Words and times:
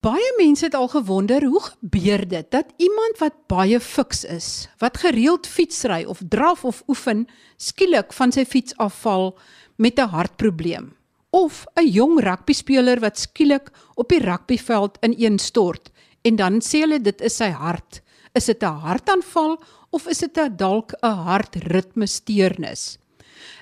Baie 0.00 0.28
mense 0.38 0.64
het 0.64 0.74
al 0.74 0.88
gewonder 0.88 1.44
hoe 1.44 1.60
gebeur 1.60 2.22
dit 2.28 2.46
dat 2.50 2.70
iemand 2.80 3.18
wat 3.20 3.34
baie 3.52 3.80
fiks 3.80 4.22
is, 4.24 4.68
wat 4.80 4.96
gereeld 5.02 5.46
fietsry 5.46 6.06
of 6.08 6.22
draf 6.28 6.64
of 6.64 6.78
oefen, 6.88 7.26
skielik 7.60 8.14
van 8.16 8.32
sy 8.32 8.46
fiets 8.48 8.72
afval 8.80 9.36
met 9.76 10.00
'n 10.00 10.08
hartprobleem. 10.08 10.96
Of 11.30 11.66
'n 11.76 11.84
jong 11.84 12.20
rugbyspeler 12.20 13.00
wat 13.00 13.18
skielik 13.18 13.68
op 13.94 14.08
die 14.08 14.24
rugbyveld 14.24 14.96
ineenstort 15.04 15.90
en 16.22 16.36
dan 16.36 16.62
sê 16.62 16.80
hulle 16.80 17.00
dit 17.00 17.20
is 17.20 17.36
sy 17.36 17.50
hart. 17.50 18.00
Is 18.32 18.44
dit 18.44 18.62
'n 18.62 18.80
hartaanval 18.80 19.62
of 19.90 20.06
is 20.06 20.18
dit 20.18 20.58
dalk 20.58 20.92
'n 21.02 21.12
hartritmesteurnis? 21.28 22.98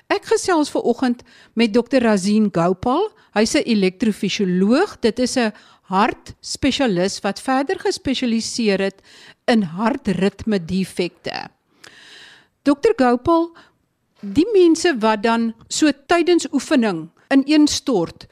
Ek 0.09 0.25
gesels 0.25 0.69
ver 0.69 0.81
oggend 0.81 1.21
met 1.53 1.73
Dr. 1.73 2.01
Razin 2.01 2.49
Gopal. 2.51 3.11
Hy's 3.33 3.53
'n 3.55 3.67
elektrofisioloog. 3.69 4.99
Dit 4.99 5.19
is 5.19 5.37
'n 5.37 5.53
hartspesialis 5.89 7.19
wat 7.25 7.41
verder 7.41 7.79
gespesialiseer 7.81 8.81
het 8.89 9.01
in 9.49 9.65
hartritme 9.75 10.59
defekte. 10.61 11.49
Dr 12.63 12.93
Gopal, 12.97 13.49
die 14.21 14.47
mense 14.53 14.93
wat 15.01 15.23
dan 15.23 15.53
so 15.67 15.91
tydens 16.11 16.47
oefening 16.53 17.07
ineenstort, 17.33 18.27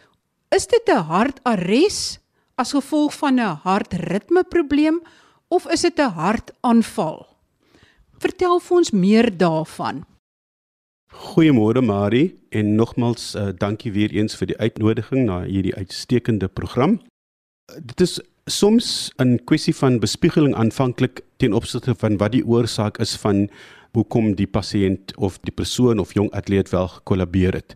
is 0.54 0.68
dit 0.68 0.90
'n 0.90 1.08
hartares 1.10 2.20
as 2.56 2.72
gevolg 2.72 3.14
van 3.14 3.40
'n 3.40 3.60
hartritme 3.64 4.44
probleem 4.44 5.02
of 5.48 5.68
is 5.72 5.82
dit 5.82 6.00
'n 6.00 6.12
hartaanval? 6.12 7.28
Vertel 8.20 8.60
vir 8.60 8.78
ons 8.78 8.92
meer 8.92 9.38
daarvan. 9.38 10.06
Goeiemôre 11.08 11.82
Marie 11.82 12.36
en 12.50 12.76
nogmals 12.76 13.36
uh, 13.36 13.50
dankie 13.58 13.92
weer 13.92 14.12
eens 14.12 14.36
vir 14.36 14.48
die 14.48 14.58
uitnodiging 14.58 15.26
na 15.26 15.44
hierdie 15.44 15.76
uitstekende 15.76 16.48
program 16.48 17.00
dit 17.76 18.02
is 18.02 18.20
soms 18.46 19.12
'n 19.20 19.40
kwessie 19.44 19.76
van 19.76 20.00
bespiegeling 20.00 20.56
aanvanklik 20.56 21.22
ten 21.38 21.54
opsigte 21.54 21.96
van 21.96 22.18
wat 22.18 22.32
die 22.32 22.46
oorsaak 22.46 22.98
is 22.98 23.16
van 23.16 23.50
hoekom 23.92 24.36
die 24.36 24.48
pasiënt 24.48 25.16
of 25.18 25.40
die 25.42 25.52
persoon 25.52 26.00
of 26.00 26.14
jong 26.14 26.32
atleet 26.32 26.70
wel 26.70 26.88
gekollabeer 26.88 27.54
het. 27.54 27.76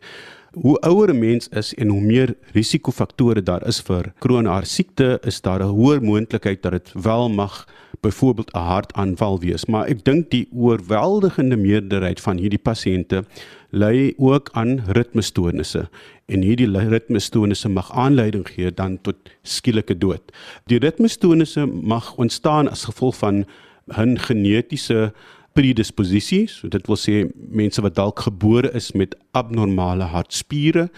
Hoe 0.51 0.79
ouer 0.79 1.13
'n 1.13 1.19
mens 1.19 1.47
is 1.47 1.73
en 1.73 1.87
hoe 1.87 2.01
meer 2.01 2.35
risikofaktore 2.53 3.43
daar 3.43 3.67
is 3.67 3.81
vir 3.81 4.13
kroniese 4.19 4.65
siekte, 4.65 5.19
is 5.23 5.41
daar 5.41 5.59
'n 5.59 5.75
hoër 5.75 6.01
moontlikheid 6.01 6.61
dat 6.61 6.71
dit 6.71 6.91
wel 6.93 7.29
mag 7.29 7.67
byvoorbeeld 7.99 8.53
'n 8.53 8.57
hartaanval 8.57 9.39
wees, 9.39 9.65
maar 9.65 9.85
ek 9.87 10.03
dink 10.03 10.29
die 10.29 10.47
oorweldigende 10.51 11.55
meerderheid 11.55 12.21
van 12.21 12.37
hierdie 12.37 12.61
pasiënte 12.61 13.23
ly 13.69 14.13
ook 14.17 14.49
aan 14.51 14.81
ritmestoornisse. 14.87 15.89
En 16.25 16.41
hierdie 16.41 16.67
ritmestoornisse 16.67 17.69
mag 17.69 17.91
aanleiding 17.91 18.47
gee 18.47 18.73
dan 18.73 19.01
tot 19.01 19.15
skielike 19.41 19.97
dood. 19.97 20.21
Die 20.65 20.79
ritmestoornisse 20.79 21.65
mag 21.65 22.15
ontstaan 22.15 22.69
as 22.69 22.83
gevolg 22.83 23.17
van 23.17 23.45
'n 23.87 24.17
genetiese 24.17 25.13
predisposisie, 25.53 26.47
so 26.47 26.67
dit 26.67 26.87
wil 26.87 26.97
sê 26.97 27.25
mense 27.35 27.81
wat 27.81 27.95
dalk 27.95 28.19
gebore 28.19 28.71
is 28.73 28.91
met 28.91 29.15
abnormale 29.31 30.03
hartspiere 30.03 30.89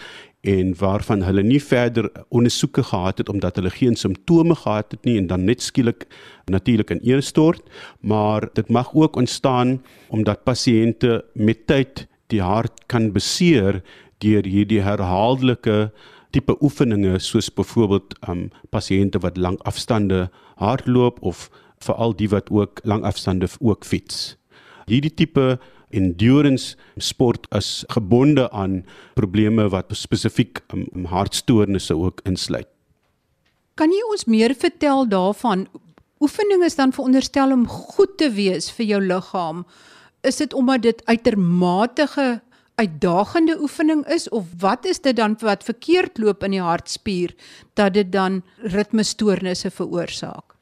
en 0.44 0.74
waarvan 0.76 1.22
hulle 1.24 1.42
nie 1.42 1.60
verder 1.62 2.10
ondersoeke 2.28 2.82
gehad 2.84 3.18
het 3.22 3.30
omdat 3.32 3.56
hulle 3.56 3.70
geen 3.72 3.96
simptome 3.96 4.54
gehad 4.54 4.92
het 4.92 5.04
nie 5.08 5.16
en 5.18 5.26
dan 5.30 5.44
net 5.48 5.62
skielik 5.64 6.04
natuurlik 6.52 6.90
in 6.90 7.00
eerstort, 7.02 7.62
maar 8.00 8.48
dit 8.52 8.68
mag 8.68 8.92
ook 8.94 9.16
ontstaan 9.16 9.78
omdat 10.08 10.44
pasiënte 10.44 11.22
met 11.32 11.66
tyd 11.66 12.06
die 12.32 12.42
hart 12.44 12.84
kan 12.86 13.12
beseer 13.12 13.80
deur 14.20 14.44
hierdie 14.44 14.82
herhaaldelike 14.84 15.90
tipe 16.34 16.56
oefeninge 16.60 17.18
soos 17.22 17.48
byvoorbeeld 17.48 18.16
um 18.28 18.48
pasiënte 18.74 19.20
wat 19.24 19.40
lang 19.40 19.56
afstande 19.64 20.26
hardloop 20.60 21.22
of 21.22 21.48
veral 21.84 22.16
die 22.16 22.28
wat 22.28 22.50
ook 22.50 22.80
lang 22.84 23.04
afstande 23.04 23.48
ook 23.60 23.84
fiets. 23.84 24.36
Hierdie 24.86 25.14
tipe 25.14 25.58
endurance 25.94 26.76
sport 26.96 27.46
is 27.54 27.84
gebonde 27.94 28.50
aan 28.50 28.82
probleme 29.14 29.68
wat 29.72 29.94
spesifiek 29.96 30.60
um, 30.74 31.06
hartstoornisse 31.10 31.96
ook 31.96 32.20
insluit. 32.28 32.68
Kan 33.74 33.90
jy 33.90 34.02
ons 34.10 34.28
meer 34.30 34.54
vertel 34.54 35.08
daarvan? 35.08 35.66
Oefening 36.22 36.62
is 36.64 36.76
dan 36.78 36.92
veronderstel 36.94 37.52
om 37.52 37.66
goed 37.66 38.18
te 38.18 38.30
wees 38.30 38.70
vir 38.74 38.94
jou 38.94 39.00
liggaam 39.02 39.64
is 40.24 40.40
dit 40.40 40.54
omdat 40.54 40.82
dit 40.82 41.04
uitermate 41.04 42.08
uitdagende 42.74 43.58
oefening 43.60 44.06
is 44.06 44.28
of 44.28 44.46
wat 44.58 44.86
is 44.86 45.00
dit 45.00 45.16
dan 45.16 45.36
wat 45.40 45.64
verkeerd 45.64 46.18
loop 46.18 46.42
in 46.42 46.56
die 46.56 46.64
hartspier 46.64 47.34
dat 47.78 47.94
dit 47.94 48.10
dan 48.12 48.42
ritmestoornisse 48.58 49.70
veroorsaak? 49.70 50.53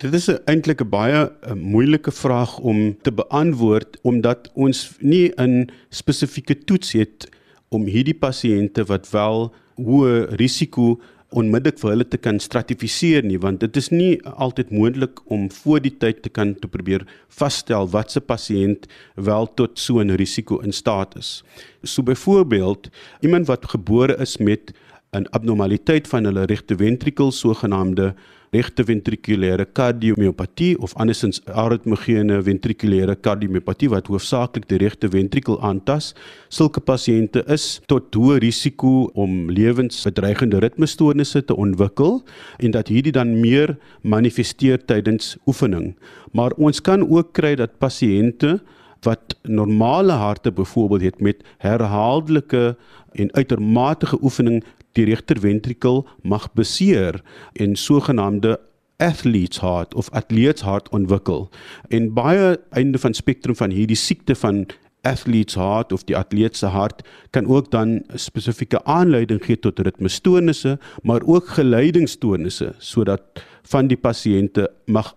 Dit 0.00 0.14
is 0.16 0.30
eintlik 0.48 0.80
'n 0.80 0.88
baie 0.88 1.16
a, 1.28 1.54
moeilike 1.54 2.10
vraag 2.10 2.58
om 2.58 2.96
te 3.02 3.12
beantwoord 3.12 3.98
omdat 4.02 4.50
ons 4.54 4.96
nie 5.00 5.28
'n 5.36 5.68
spesifieke 5.90 6.56
toets 6.64 6.92
het 6.92 7.28
om 7.68 7.84
hierdie 7.84 8.16
pasiënte 8.16 8.84
wat 8.84 9.10
wel 9.10 9.52
hoë 9.76 10.36
risiko 10.40 11.00
onmiddellik 11.28 11.78
vir 11.78 11.90
hulle 11.90 12.08
te 12.08 12.16
kan 12.16 12.40
stratifiseer 12.40 13.22
nie 13.24 13.38
want 13.38 13.60
dit 13.60 13.76
is 13.76 13.90
nie 13.90 14.22
altyd 14.24 14.70
moontlik 14.70 15.20
om 15.30 15.50
voor 15.50 15.80
die 15.80 15.96
tyd 15.98 16.22
te 16.22 16.28
kan 16.28 16.54
te 16.54 16.68
probeer 16.68 17.04
vasstel 17.28 17.88
wat 17.88 18.10
se 18.10 18.20
pasiënt 18.20 18.88
wel 19.16 19.46
tot 19.54 19.78
so 19.78 20.00
'n 20.00 20.16
risiko 20.16 20.60
in 20.60 20.72
staat 20.72 21.16
is. 21.16 21.44
So 21.84 22.02
byvoorbeeld 22.02 22.88
iemand 23.20 23.46
wat 23.46 23.68
gebore 23.68 24.16
is 24.16 24.38
met 24.38 24.72
'n 25.12 25.26
abnormaliteit 25.30 26.08
van 26.08 26.24
hulle 26.24 26.46
regte 26.46 26.76
ventrikel 26.76 27.32
sogenaamde 27.32 28.14
regte 28.50 28.82
ventrikulêre 28.82 29.64
kardiomiopatie 29.78 30.72
of 30.82 30.94
andersins 30.98 31.38
aritmogene 31.62 32.40
ventrikulêre 32.46 33.14
kardiomiopatie 33.22 33.90
wat 33.92 34.10
hoofsaaklik 34.10 34.66
die 34.70 34.80
regte 34.82 35.10
ventrikel 35.12 35.60
aantas. 35.66 36.12
Sulke 36.50 36.82
pasiënte 36.82 37.44
is 37.54 37.78
tot 37.90 38.10
hoë 38.18 38.40
risiko 38.42 39.10
om 39.14 39.52
lewensbedreigende 39.54 40.62
ritmestoornisse 40.64 41.44
te 41.46 41.54
ontwikkel 41.54 42.20
en 42.58 42.74
dat 42.74 42.90
hierdie 42.90 43.14
dan 43.14 43.36
meer 43.38 43.76
manifesteer 44.02 44.82
tydens 44.82 45.36
oefening. 45.46 45.94
Maar 46.34 46.56
ons 46.58 46.82
kan 46.82 47.06
ook 47.06 47.32
kry 47.38 47.54
dat 47.54 47.78
pasiënte 47.78 48.58
wat 49.06 49.38
normale 49.48 50.12
harte 50.12 50.50
byvoorbeeld 50.52 51.02
het 51.02 51.20
met 51.20 51.44
herhaaldelike 51.62 52.76
en 53.12 53.32
uitermate 53.32 54.18
oefening 54.22 54.64
die 54.98 55.04
regterventrikel 55.04 56.06
mag 56.22 56.52
beseer 56.52 57.20
en 57.52 57.76
sogenaamde 57.76 58.58
athlete's 59.00 59.60
heart 59.60 59.94
of 59.94 60.10
athlete's 60.10 60.62
heart 60.62 60.88
ontwikkel. 60.88 61.48
En 61.88 62.12
baie 62.14 62.58
einde 62.70 62.98
van 62.98 63.14
spektrum 63.14 63.56
van 63.56 63.70
hierdie 63.70 63.96
siekte 63.96 64.34
van 64.34 64.66
athlete's 65.02 65.56
heart 65.56 65.92
of 65.92 66.04
die 66.04 66.16
atleet 66.16 66.56
se 66.56 66.68
hart 66.68 67.02
kan 67.30 67.46
ook 67.48 67.70
dan 67.72 68.02
spesifieke 68.14 68.82
aanleiding 68.84 69.40
gee 69.44 69.58
tot 69.58 69.78
ritmestoornisse, 69.78 70.76
maar 71.02 71.24
ook 71.24 71.48
geleidingsstoornisse 71.56 72.74
sodat 72.78 73.44
van 73.72 73.88
die 73.88 73.96
pasiënte 73.96 74.68
mag 74.86 75.14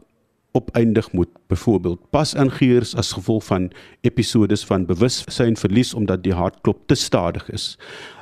opeindig 0.53 1.11
moet 1.11 1.32
byvoorbeeld 1.53 2.09
pasingeers 2.09 2.95
as 2.95 3.13
gevolg 3.15 3.45
van 3.45 3.69
episodes 4.01 4.65
van 4.65 4.85
bewussyn 4.89 5.57
verlies 5.59 5.93
omdat 5.93 6.23
die 6.25 6.33
hartklop 6.33 6.87
te 6.87 6.95
stadig 6.95 7.49
is. 7.53 7.77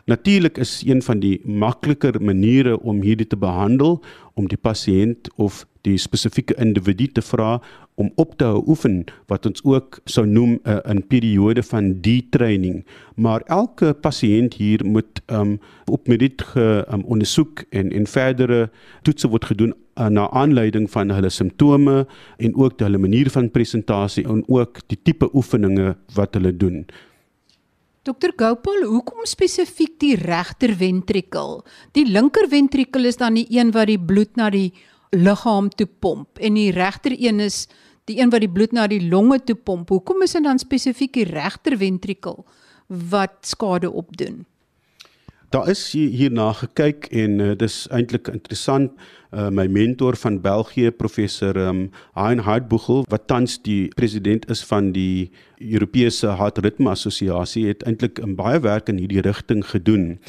Natuurlik 0.06 0.58
is 0.58 0.82
een 0.86 1.02
van 1.02 1.20
die 1.20 1.40
makliker 1.46 2.22
maniere 2.22 2.80
om 2.80 3.02
hierdie 3.02 3.28
te 3.28 3.38
behandel 3.38 4.02
om 4.34 4.48
die 4.48 4.58
pasiënt 4.58 5.30
of 5.36 5.66
die 5.86 5.98
spesifieke 5.98 6.56
individu 6.62 7.08
te 7.08 7.22
vra 7.22 7.60
om 7.96 8.12
op 8.16 8.36
te 8.38 8.48
hou 8.50 8.62
oefen 8.70 9.04
wat 9.30 9.46
ons 9.50 9.64
ook 9.68 10.00
sou 10.06 10.26
noem 10.28 10.60
'n 10.64 10.98
uh, 10.98 11.08
periode 11.08 11.64
van 11.64 12.02
detraining 12.02 12.86
maar 13.16 13.42
elke 13.46 13.94
pasiënt 13.94 14.54
hier 14.54 14.86
moet 14.86 15.22
um, 15.28 15.60
op 15.86 16.08
mediet 16.08 16.42
ge 16.42 16.86
um, 16.94 17.04
ondersoek 17.04 17.64
en 17.70 17.92
en 17.92 18.08
verdere 18.08 18.70
toetse 19.02 19.28
word 19.28 19.46
gedoen 19.46 19.74
uh, 20.02 20.10
na 20.10 20.26
aanleiding 20.34 20.90
van 20.90 21.14
hulle 21.14 21.30
simptome 21.30 22.02
en 22.42 22.58
ook 22.58 22.82
hulle 22.82 22.98
manier 22.98 23.30
van 23.30 23.52
presentasie 23.54 24.26
en 24.26 24.44
ook 24.50 24.82
die 24.90 24.98
tipe 25.04 25.30
oefeninge 25.34 25.96
wat 26.18 26.34
hulle 26.40 26.56
doen 26.58 26.86
Dokter 28.02 28.32
Gopal, 28.34 28.82
hoekom 28.90 29.28
spesifiek 29.30 30.00
die 30.02 30.16
regter 30.18 30.72
ventrikel? 30.74 31.60
Die 31.94 32.08
linker 32.10 32.48
ventrikel 32.50 33.06
is 33.06 33.20
dan 33.22 33.36
die 33.38 33.46
een 33.54 33.70
wat 33.76 33.92
die 33.92 34.00
bloed 34.02 34.40
na 34.42 34.48
die 34.50 34.72
liggaam 35.14 35.68
toe 35.70 35.86
pomp 35.86 36.42
en 36.42 36.58
die 36.58 36.72
regter 36.74 37.14
een 37.14 37.44
is 37.46 37.68
die 38.10 38.18
een 38.18 38.34
wat 38.34 38.42
die 38.42 38.50
bloed 38.50 38.74
na 38.74 38.88
die 38.90 39.04
longe 39.06 39.38
toe 39.46 39.54
pomp. 39.54 39.94
Hoekom 39.94 40.26
is 40.26 40.34
dit 40.34 40.48
dan 40.48 40.58
spesifiek 40.58 41.14
die 41.14 41.28
regter 41.30 41.78
ventrikel 41.78 42.42
wat 42.90 43.38
skade 43.46 43.92
opdoen? 43.94 44.48
Daar 45.52 45.68
is 45.68 45.82
hierna 45.92 46.54
gekyk 46.56 47.10
en 47.12 47.42
uh, 47.44 47.50
dis 47.60 47.74
eintlik 47.92 48.30
interessant 48.32 48.94
uh, 49.36 49.50
my 49.52 49.66
mentor 49.68 50.16
van 50.16 50.38
België 50.40 50.94
professor 50.96 51.58
um, 51.60 51.82
Hein 52.16 52.40
Hartbugel 52.46 53.04
wat 53.12 53.26
tans 53.28 53.58
die 53.66 53.90
president 54.00 54.48
is 54.48 54.62
van 54.70 54.94
die 54.96 55.28
Europese 55.60 56.38
Hartritme 56.40 56.94
Assosiasie 56.94 57.66
het 57.68 57.84
eintlik 57.84 58.24
'n 58.24 58.38
baie 58.40 58.64
werk 58.64 58.88
in 58.88 59.04
hierdie 59.04 59.26
rigting 59.28 59.66
gedoen. 59.74 60.22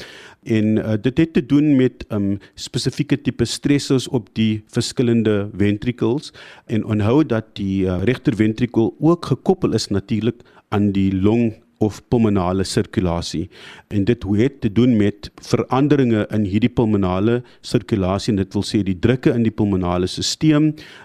En 0.43 0.75
uh, 0.75 0.99
dit 0.99 1.17
het 1.17 1.33
te 1.33 1.45
doen 1.45 1.75
met 1.79 2.03
um, 2.11 2.39
spesifieke 2.55 3.21
tipe 3.21 3.45
stressors 3.45 4.07
op 4.07 4.27
die 4.35 4.63
verskillende 4.67 5.47
ventricles 5.55 6.33
en 6.67 6.83
onthou 6.83 7.23
dat 7.23 7.55
die 7.55 7.85
uh, 7.87 8.03
regter 8.03 8.35
ventrikel 8.35 8.95
ook 8.99 9.25
gekoppel 9.25 9.71
is 9.71 9.87
natuurlik 9.87 10.43
aan 10.67 10.91
die 10.91 11.15
long 11.15 11.63
of 11.83 12.01
pulmonale 12.11 12.63
sirkulasie. 12.63 13.49
En 13.93 14.05
dit 14.07 14.23
het 14.23 14.61
te 14.61 14.71
doen 14.71 14.95
met 14.97 15.31
veranderinge 15.41 16.25
in 16.31 16.47
hierdie 16.49 16.71
pulmonale 16.71 17.41
sirkulasie 17.61 18.33
en 18.33 18.41
dit 18.41 18.53
wil 18.53 18.65
sê 18.67 18.83
die 18.83 18.97
drukke 18.99 19.33
in 19.33 19.43
die 19.43 19.53
pulmonale 19.53 20.07
stelsel 20.07 20.31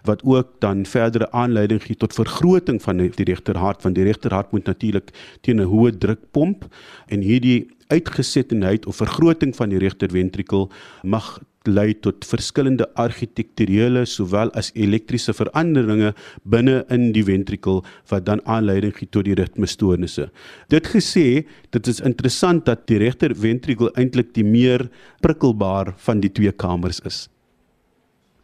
wat 0.09 0.23
ook 0.25 0.61
dan 0.65 0.85
verdere 0.87 1.31
aanleiding 1.33 1.83
gee 1.83 1.97
tot 1.97 2.15
vergroting 2.17 2.81
van 2.83 3.03
die 3.03 3.27
regterhart 3.29 3.83
want 3.83 3.95
die 3.99 4.07
regterhart 4.07 4.53
moet 4.53 4.67
natuurlik 4.67 5.13
teen 5.43 5.61
'n 5.61 5.71
hoë 5.71 5.99
druk 5.99 6.21
pomp. 6.31 6.67
En 7.09 7.21
hierdie 7.21 7.69
uitgesettenheid 7.89 8.87
of 8.87 8.97
vergroting 8.97 9.57
van 9.57 9.69
die 9.69 9.79
regterventrikel 9.79 10.71
mag 11.03 11.41
lei 11.67 11.93
tot 11.95 12.25
verskillende 12.25 12.87
argitekturele 13.01 14.05
sowel 14.07 14.53
as 14.59 14.71
elektriese 14.75 15.35
veranderinge 15.37 16.13
binne 16.45 16.85
in 16.95 17.11
die 17.13 17.25
ventrikel 17.27 17.83
wat 18.13 18.27
dan 18.29 18.43
aanleiding 18.47 18.95
gee 18.97 19.11
tot 19.11 19.27
die 19.27 19.37
ritmestoornisse. 19.39 20.29
Dit 20.71 20.91
gesê, 20.95 21.45
dit 21.75 21.91
is 21.91 22.01
interessant 22.01 22.65
dat 22.69 22.87
die 22.87 23.01
regter 23.03 23.35
ventrikel 23.35 23.91
eintlik 23.97 24.33
die 24.37 24.47
meer 24.47 24.89
prikkelbaar 25.25 25.95
van 26.07 26.23
die 26.25 26.33
twee 26.33 26.53
kamers 26.53 27.03
is. 27.05 27.27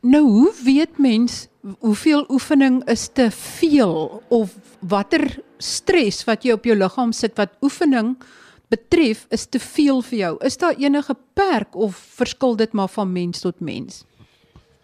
Nou, 0.04 0.24
hoe 0.28 0.52
weet 0.64 0.98
mens 1.00 1.46
hoeveel 1.80 2.26
oefening 2.28 2.82
is 2.92 3.08
te 3.08 3.30
veel 3.32 4.22
of 4.28 4.52
watter 4.84 5.22
stres 5.56 6.20
wat 6.28 6.44
jy 6.44 6.52
op 6.58 6.66
jou 6.68 6.76
liggaam 6.76 7.14
sit 7.16 7.32
wat 7.40 7.54
oefening 7.64 8.12
betref 8.74 9.26
is 9.34 9.46
te 9.46 9.60
veel 9.62 10.02
vir 10.10 10.18
jou. 10.18 10.32
Is 10.46 10.58
daar 10.60 10.76
enige 10.80 11.16
perk 11.38 11.76
of 11.76 11.96
verskil 12.18 12.56
dit 12.56 12.72
maar 12.72 12.90
van 12.90 13.12
mens 13.12 13.44
tot 13.44 13.60
mens? 13.60 14.02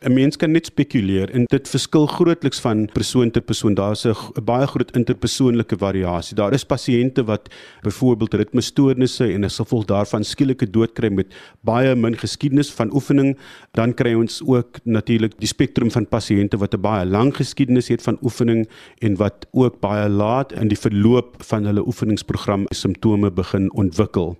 'n 0.00 0.14
mens 0.14 0.36
kan 0.36 0.50
net 0.50 0.66
spekuleer 0.66 1.28
en 1.36 1.44
dit 1.44 1.68
verskil 1.68 2.06
grootliks 2.08 2.60
van 2.64 2.86
persoon 2.92 3.30
tot 3.30 3.44
persoon. 3.44 3.74
Daar's 3.74 4.06
'n 4.06 4.44
baie 4.44 4.66
groot 4.66 4.96
interpersoonlike 4.96 5.76
variasie. 5.76 6.34
Daar 6.36 6.52
is 6.52 6.64
pasiënte 6.64 7.24
wat 7.24 7.50
byvoorbeeld 7.82 8.34
ritmestoornisse 8.34 9.32
en 9.32 9.44
as 9.44 9.56
gevolg 9.56 9.84
daarvan 9.84 10.24
skielike 10.24 10.70
dood 10.70 10.92
kry 10.92 11.08
met 11.12 11.26
baie 11.60 11.94
min 11.94 12.16
geskiedenis 12.16 12.72
van 12.72 12.94
oefening. 12.94 13.36
Dan 13.72 13.94
kry 13.94 14.14
ons 14.14 14.42
ook 14.46 14.78
natuurlik 14.84 15.38
die 15.38 15.48
spektrum 15.48 15.90
van 15.90 16.06
pasiënte 16.08 16.56
wat 16.56 16.74
'n 16.74 16.80
baie 16.80 17.06
lang 17.06 17.36
geskiedenis 17.36 17.88
het 17.88 18.02
van 18.02 18.18
oefening 18.22 18.68
en 19.00 19.16
wat 19.16 19.46
ook 19.52 19.80
baie 19.80 20.08
laat 20.08 20.52
in 20.52 20.68
die 20.68 20.78
verloop 20.78 21.42
van 21.42 21.64
hulle 21.64 21.86
oefeningsprogram 21.86 22.64
simptome 22.68 23.30
begin 23.30 23.72
ontwikkel 23.72 24.38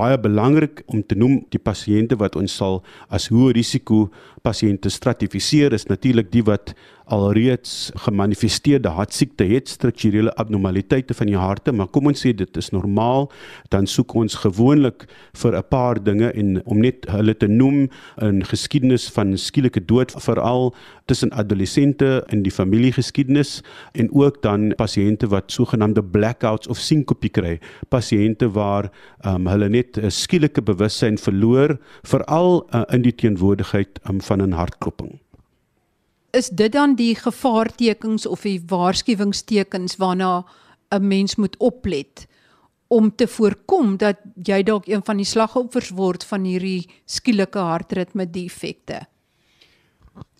baie 0.00 0.18
belangrik 0.20 0.82
om 0.88 1.02
te 1.04 1.18
noem 1.18 1.40
die 1.52 1.60
pasiënte 1.60 2.18
wat 2.20 2.38
ons 2.40 2.56
sal 2.62 2.80
as 3.12 3.28
hoë 3.32 3.54
risiko 3.58 4.06
pasiënte 4.46 4.92
stratifiseer 4.92 5.76
is 5.76 5.88
natuurlik 5.90 6.32
die 6.32 6.44
wat 6.46 6.74
alreeds 7.10 7.90
gemanifesteerde 8.06 8.88
hartsiekte 8.94 9.44
het, 9.50 9.68
strukturele 9.68 10.32
abnormaliteite 10.38 11.14
van 11.14 11.26
die 11.30 11.38
harte, 11.38 11.72
maar 11.72 11.90
kom 11.90 12.06
ons 12.10 12.22
sê 12.22 12.32
dit 12.36 12.60
is 12.60 12.70
normaal, 12.74 13.28
dan 13.74 13.88
soek 13.90 14.14
ons 14.14 14.38
gewoonlik 14.44 15.06
vir 15.42 15.56
'n 15.58 15.68
paar 15.70 16.02
dinge 16.02 16.30
en 16.32 16.62
om 16.64 16.78
net 16.80 17.06
hulle 17.10 17.34
te 17.34 17.48
noem 17.48 17.88
in 18.22 18.44
geskiedenis 18.44 19.08
van 19.10 19.36
skielike 19.36 19.84
dood 19.86 20.12
veral 20.22 20.74
tussen 21.06 21.32
adolessente 21.32 22.24
in 22.28 22.42
die 22.42 22.52
familiegeskiedenis 22.52 23.62
en 23.92 24.08
ook 24.12 24.42
dan 24.42 24.72
pasiënte 24.76 25.26
wat 25.26 25.50
sogenaamde 25.50 26.02
blackouts 26.02 26.68
of 26.68 26.78
sinkope 26.78 27.28
kry, 27.28 27.58
pasiënte 27.88 28.50
waar 28.52 28.90
um, 29.24 29.46
hulle 29.46 29.68
net 29.68 29.98
'n 29.98 30.10
skielike 30.10 30.62
bewussyn 30.62 31.18
verloor, 31.18 31.78
veral 32.02 32.66
uh, 32.74 32.82
in 32.94 33.02
die 33.02 33.14
teenwoordigheid 33.14 34.00
um, 34.08 34.20
van 34.20 34.42
'n 34.42 34.52
hartklopping 34.52 35.18
is 36.30 36.48
dit 36.48 36.72
dan 36.72 36.94
die 36.94 37.14
gevaartekens 37.14 38.26
of 38.26 38.42
die 38.42 38.60
waarskuwingstekens 38.66 39.96
waarna 39.96 40.44
'n 40.90 41.06
mens 41.06 41.36
moet 41.36 41.56
oplet 41.58 42.26
om 42.88 43.14
te 43.14 43.26
voorkom 43.26 43.96
dat 43.96 44.16
jy 44.34 44.62
dalk 44.62 44.86
een 44.86 45.02
van 45.04 45.16
die 45.16 45.26
slagoffers 45.26 45.90
word 45.90 46.24
van 46.24 46.44
hierdie 46.44 46.88
skielike 47.04 47.58
hartritme 47.58 48.30
defekte? 48.30 49.06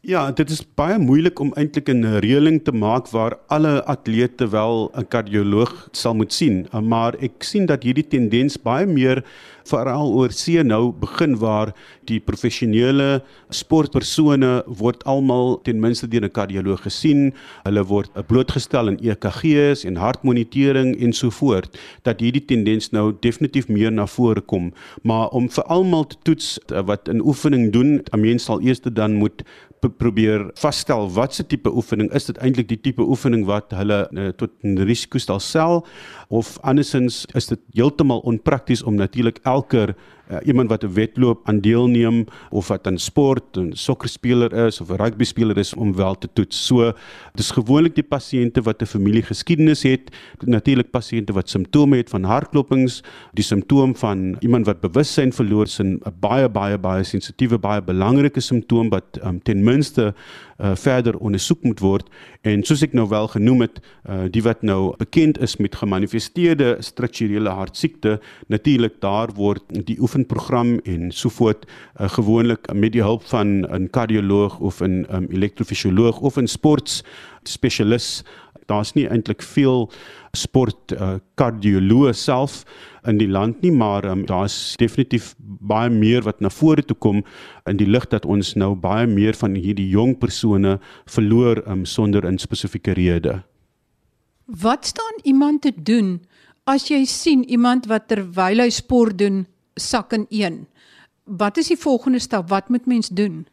Ja, 0.01 0.31
dit 0.33 0.49
is 0.51 0.63
baie 0.75 0.97
moeilik 0.99 1.39
om 1.45 1.53
eintlik 1.61 1.89
'n 1.93 2.19
reëling 2.25 2.65
te 2.65 2.73
maak 2.73 3.11
waar 3.13 3.39
alle 3.49 3.85
atlete 3.85 4.49
wel 4.49 4.91
'n 4.97 5.07
kardioloog 5.09 5.89
sal 5.93 6.15
moet 6.15 6.33
sien, 6.33 6.67
maar 6.83 7.15
ek 7.21 7.43
sien 7.43 7.67
dat 7.67 7.83
hierdie 7.83 8.09
tendens 8.09 8.57
baie 8.57 8.87
meer 8.87 9.25
veral 9.71 10.13
oor 10.17 10.33
see 10.35 10.63
nou 10.67 10.91
begin 10.93 11.37
waar 11.41 11.73
die 12.11 12.19
professionele 12.21 13.21
sportpersone 13.55 14.51
word 14.81 15.05
almal 15.09 15.59
ten 15.65 15.81
minste 15.81 16.09
deur 16.11 16.25
'n 16.25 16.31
kardioloog 16.31 16.83
gesien. 16.83 17.33
Hulle 17.65 17.85
word 17.85 18.11
blootgestel 18.29 18.89
aan 18.89 18.99
EKG's 18.99 19.85
en 19.85 19.97
hartmonitering 19.97 20.97
en 21.01 21.13
so 21.13 21.31
voort 21.31 21.79
dat 22.03 22.21
hierdie 22.21 22.45
tendens 22.45 22.91
nou 22.93 23.13
definitief 23.21 23.69
meer 23.69 23.93
na 23.93 24.07
vore 24.07 24.41
kom. 24.41 24.73
Maar 25.03 25.29
om 25.29 25.49
vir 25.49 25.65
almal 25.65 26.07
te 26.07 26.17
toets 26.23 26.59
eh, 26.73 26.83
wat 26.83 27.09
'n 27.09 27.21
oefening 27.21 27.73
doen, 27.73 28.03
'n 28.13 28.21
mens 28.21 28.45
sal 28.45 28.61
eers 28.61 28.81
dan 28.81 29.15
moet 29.15 29.45
probeer 29.89 30.51
vasstel 30.55 31.09
wat 31.11 31.35
se 31.35 31.47
tipe 31.47 31.71
oefening 31.73 32.13
is 32.13 32.25
dit 32.25 32.37
eintlik 32.39 32.69
die 32.69 32.81
tipe 32.81 33.03
oefening 33.03 33.47
wat 33.47 33.73
hulle 33.73 34.09
uh, 34.13 34.29
tot 34.37 34.51
risiko 34.63 35.19
stel 35.19 35.41
sel 35.41 35.87
of 36.29 36.59
andersins 36.63 37.25
is 37.35 37.47
dit 37.47 37.61
heeltemal 37.75 38.21
onprakties 38.29 38.83
om 38.83 38.95
natuurlik 38.95 39.41
elke 39.43 39.60
elke 39.61 39.95
uh, 40.31 40.37
iemand 40.44 40.69
wat 40.69 40.85
'n 40.85 40.93
wedloop 40.93 41.41
aan 41.49 41.61
deelneem 41.61 42.25
of 42.50 42.69
wat 42.69 42.87
aan 42.87 42.99
sport 42.99 43.56
'n 43.56 43.73
sokkerspeler 43.73 44.53
is 44.67 44.81
of 44.81 44.91
'n 44.91 44.97
rugbyspeler 44.97 45.59
is 45.59 45.75
om 45.75 45.94
wel 45.97 46.19
te 46.19 46.29
toets. 46.32 46.67
So 46.67 46.93
dis 47.35 47.50
gewoonlik 47.50 47.94
die 47.94 48.05
pasiënte 48.05 48.62
wat 48.62 48.82
'n 48.82 48.87
familiegeskiedenis 48.87 49.82
het, 49.82 50.17
natuurlik 50.44 50.91
pasiënte 50.91 51.32
wat 51.32 51.49
simptome 51.49 51.97
het 51.97 52.11
van 52.11 52.25
hartklopings, 52.25 53.03
die 53.32 53.44
simptoom 53.44 53.97
van 53.97 54.37
iemand 54.41 54.67
wat 54.67 54.81
bewussyn 54.81 55.32
verloor, 55.32 55.65
is 55.65 55.81
'n 55.81 56.00
baie 56.21 56.49
baie 56.49 56.79
baie 56.79 57.05
sensitiewe, 57.05 57.59
baie 57.59 57.83
belangrike 57.83 58.41
simptoom 58.41 58.88
wat 58.88 59.19
um, 59.25 59.43
ten 59.43 59.65
minste 59.65 60.15
uh, 60.59 60.75
verder 60.75 61.17
ondersoek 61.19 61.62
moet 61.62 61.81
word 61.81 62.09
en 62.43 62.62
soos 62.65 62.83
ek 62.83 62.94
nou 62.97 63.06
wel 63.09 63.29
genoem 63.29 63.61
het, 63.61 63.81
uh, 64.09 64.25
die 64.33 64.43
wat 64.43 64.62
nou 64.62 64.94
bekend 65.00 65.41
is 65.44 65.56
met 65.61 65.76
gemanifesteerde 65.76 66.76
strukturele 66.85 67.53
hartsiekte, 67.53 68.19
natuurlik 68.49 69.00
daar 69.00 69.33
word 69.37 69.65
die 69.87 69.99
oefenprogram 70.21 70.81
en 70.85 71.11
so 71.13 71.29
voort 71.29 71.67
uh, 71.67 72.09
gewoonlik 72.09 72.73
met 72.75 72.93
die 72.93 73.03
hulp 73.03 73.23
van 73.25 73.65
'n 73.65 73.91
kardioloog 73.91 74.59
of 74.61 74.81
'n 74.81 75.07
um, 75.11 75.27
elektrofisioloog 75.31 76.21
of 76.21 76.37
'n 76.37 76.47
sports 76.47 77.03
spesialis 77.45 78.23
daar's 78.67 78.95
nie 78.95 79.09
eintlik 79.09 79.43
veel 79.43 79.91
sport 80.33 80.93
uh, 80.93 81.19
kardioloë 81.35 82.12
self 82.12 82.65
in 83.07 83.19
die 83.19 83.29
land 83.29 83.62
nie 83.62 83.73
maar 83.73 84.05
um, 84.05 84.27
daar's 84.27 84.77
definitief 84.77 85.35
baie 85.39 85.91
meer 85.91 86.23
wat 86.23 86.41
na 86.41 86.50
vore 86.50 86.83
toe 86.83 86.97
kom 86.97 87.25
in 87.67 87.77
die 87.77 87.89
lig 87.89 88.07
dat 88.09 88.25
ons 88.25 88.55
nou 88.55 88.75
baie 88.75 89.07
meer 89.07 89.35
van 89.35 89.55
hierdie 89.55 89.89
jong 89.89 90.19
persone 90.19 90.79
verloor 91.07 91.62
um, 91.67 91.85
sonder 91.85 92.27
'n 92.27 92.39
spesifieke 92.39 92.93
rede. 92.93 93.43
Wat 94.47 94.87
staan 94.87 95.17
iemand 95.23 95.62
te 95.62 95.73
doen 95.83 96.21
as 96.65 96.89
jy 96.89 97.05
sien 97.05 97.45
iemand 97.49 97.87
wat 97.87 98.09
terwyl 98.09 98.61
hy 98.61 98.71
sport 98.71 99.19
doen 99.19 99.47
sak 99.81 100.13
in 100.13 100.27
een? 100.29 100.67
Wat 101.25 101.57
is 101.57 101.67
die 101.67 101.79
volgende 101.79 102.19
stap? 102.19 102.49
Wat 102.49 102.69
moet 102.69 102.87
mens 102.87 103.09
doen? 103.09 103.47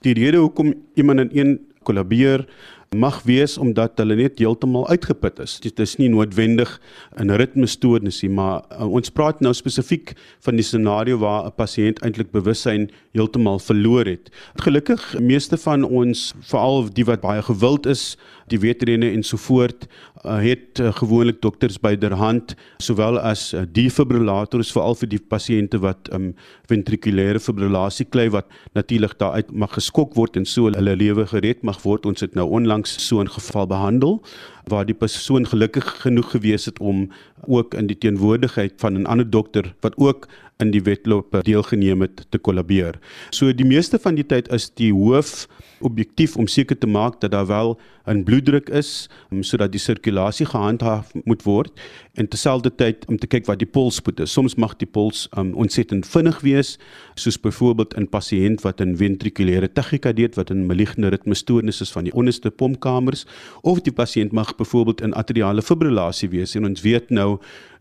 Die 0.00 0.14
rede 0.14 0.36
hoekom 0.36 0.74
iemand 0.94 1.32
in 1.32 1.46
een 1.46 1.72
kollabeer 1.82 2.48
mag 2.96 3.20
wees 3.22 3.52
omdat 3.58 4.00
hulle 4.02 4.16
net 4.18 4.40
heeltemal 4.42 4.88
uitgeput 4.90 5.36
is. 5.38 5.52
Dit 5.62 5.78
is 5.78 5.92
nie 6.00 6.08
noodwendig 6.10 6.80
'n 7.14 7.30
ritmestoornis 7.30 8.22
nie, 8.22 8.30
maar 8.30 8.64
uh, 8.72 8.90
ons 8.90 9.10
praat 9.10 9.40
nou 9.40 9.54
spesifiek 9.54 10.16
van 10.42 10.56
die 10.56 10.64
scenario 10.66 11.18
waar 11.18 11.46
'n 11.46 11.54
pasiënt 11.54 12.02
eintlik 12.02 12.32
bewussyn 12.32 12.90
heeltemal 13.12 13.58
verloor 13.58 14.06
het. 14.06 14.30
Gelukkig 14.54 15.18
meeste 15.20 15.56
van 15.56 15.84
ons, 15.84 16.34
veral 16.40 16.90
die 16.90 17.04
wat 17.04 17.20
baie 17.20 17.42
gewild 17.42 17.86
is, 17.86 18.16
die 18.48 18.58
wetrenne 18.58 19.10
en 19.10 19.22
so 19.22 19.36
voort, 19.36 19.86
uh, 20.24 20.38
het 20.42 20.80
uh, 20.80 20.92
gewoonlik 20.92 21.40
dokters 21.40 21.78
byderhand 21.78 22.54
sowel 22.78 23.18
as 23.18 23.52
uh, 23.54 23.62
defibrillators 23.72 24.72
veral 24.72 24.94
vir 24.94 25.08
die 25.08 25.20
pasiënte 25.20 25.78
wat 25.78 26.10
um, 26.12 26.34
ventrikulêre 26.68 27.40
fibrillasie 27.40 28.06
kry 28.10 28.28
wat 28.30 28.46
natuurlik 28.74 29.16
daaruit 29.18 29.50
mag 29.52 29.72
geskok 29.74 30.14
word 30.14 30.36
en 30.36 30.44
so 30.44 30.68
hulle 30.68 30.96
lewe 30.96 31.26
gered 31.26 31.62
mag 31.62 31.80
word. 31.82 32.06
Ons 32.06 32.20
het 32.20 32.34
nou 32.34 32.48
onlangs 32.50 32.79
so 32.86 33.20
'n 33.20 33.28
geval 33.28 33.66
behandel 33.66 34.22
waar 34.64 34.86
die 34.86 34.94
persoon 34.94 35.46
gelukkig 35.46 36.00
genoeg 36.00 36.30
gewees 36.30 36.64
het 36.64 36.78
om 36.78 37.10
ook 37.46 37.74
in 37.74 37.86
die 37.86 37.98
teenwoordigheid 37.98 38.72
van 38.76 38.94
'n 38.94 39.06
ander 39.06 39.30
dokter 39.30 39.74
wat 39.80 39.96
ook 39.96 40.28
in 40.58 40.70
die 40.70 40.82
wedloop 40.82 41.40
deelgeneem 41.42 42.00
het 42.00 42.26
te 42.28 42.38
kollabeer. 42.38 42.98
So 43.30 43.52
die 43.54 43.66
meeste 43.66 43.98
van 43.98 44.14
die 44.14 44.26
tyd 44.26 44.52
is 44.52 44.70
die 44.74 44.92
hoof 44.92 45.48
objektief 45.80 46.36
om 46.36 46.46
seker 46.46 46.78
te 46.78 46.86
maak 46.86 47.20
dat 47.20 47.30
daar 47.30 47.46
wel 47.46 47.78
'n 48.06 48.22
bloeddruk 48.22 48.68
is 48.68 49.08
um, 49.32 49.42
sodat 49.42 49.72
die 49.72 49.80
sirkulasie 49.80 50.46
gehandhaaf 50.46 51.12
moet 51.24 51.42
word 51.42 51.80
en 52.14 52.28
terselfdertyd 52.28 53.06
om 53.06 53.16
te 53.18 53.26
kyk 53.26 53.46
wat 53.46 53.58
die 53.58 53.68
polsspoed 53.68 54.20
is. 54.20 54.32
Soms 54.32 54.54
mag 54.54 54.76
die 54.76 54.86
pols 54.86 55.28
um, 55.38 55.54
ontsettend 55.54 56.06
vinnig 56.06 56.40
wees, 56.40 56.78
soos 57.14 57.40
byvoorbeeld 57.40 57.94
in 57.94 58.08
pasiënt 58.08 58.60
wat 58.62 58.80
'n 58.80 58.96
ventrikulêre 58.96 59.72
tachykardie 59.72 60.24
het 60.24 60.34
wat 60.34 60.50
'n 60.50 60.66
maligne 60.66 61.08
ritmestoornis 61.08 61.80
is 61.80 61.92
van 61.92 62.04
die 62.04 62.14
onderste 62.14 62.50
pompkamers 62.50 63.26
of 63.62 63.80
die 63.80 63.92
pasiënt 63.92 64.32
mag 64.32 64.56
byvoorbeeld 64.56 65.00
in 65.00 65.14
atriale 65.14 65.62
fibrillasie 65.62 66.28
wees 66.28 66.54
en 66.54 66.64
ons 66.64 66.80
weet 66.80 67.10
nou 67.10 67.38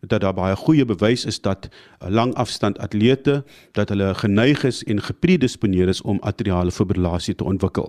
dat 0.08 0.22
daar 0.22 0.34
baie 0.34 0.56
goeie 0.56 0.86
bewys 0.86 1.26
is 1.26 1.42
dat 1.42 1.70
langafstand 2.00 2.80
atlete 2.80 3.44
dat 3.72 3.90
hulle 3.90 4.14
geneig 4.16 4.64
is 4.64 4.84
en 4.84 5.02
gepredisponeer 5.02 5.88
is 5.88 6.02
om 6.02 6.20
atriale 6.22 6.72
fibrillasie 6.72 7.36
te 7.36 7.44
ontwikkel. 7.44 7.89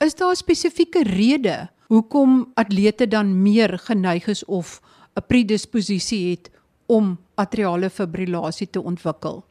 Is 0.00 0.14
daar 0.14 0.32
'n 0.32 0.36
spesifieke 0.36 1.02
rede 1.02 1.68
hoekom 1.86 2.50
atlete 2.54 3.08
dan 3.08 3.42
meer 3.42 3.78
geneig 3.78 4.26
is 4.26 4.44
of 4.44 4.80
'n 5.14 5.22
predisposisie 5.26 6.30
het 6.30 6.50
om 6.86 7.18
atriale 7.34 7.90
fibrillasie 7.90 8.70
te 8.70 8.82
ontwikkel? 8.82 9.44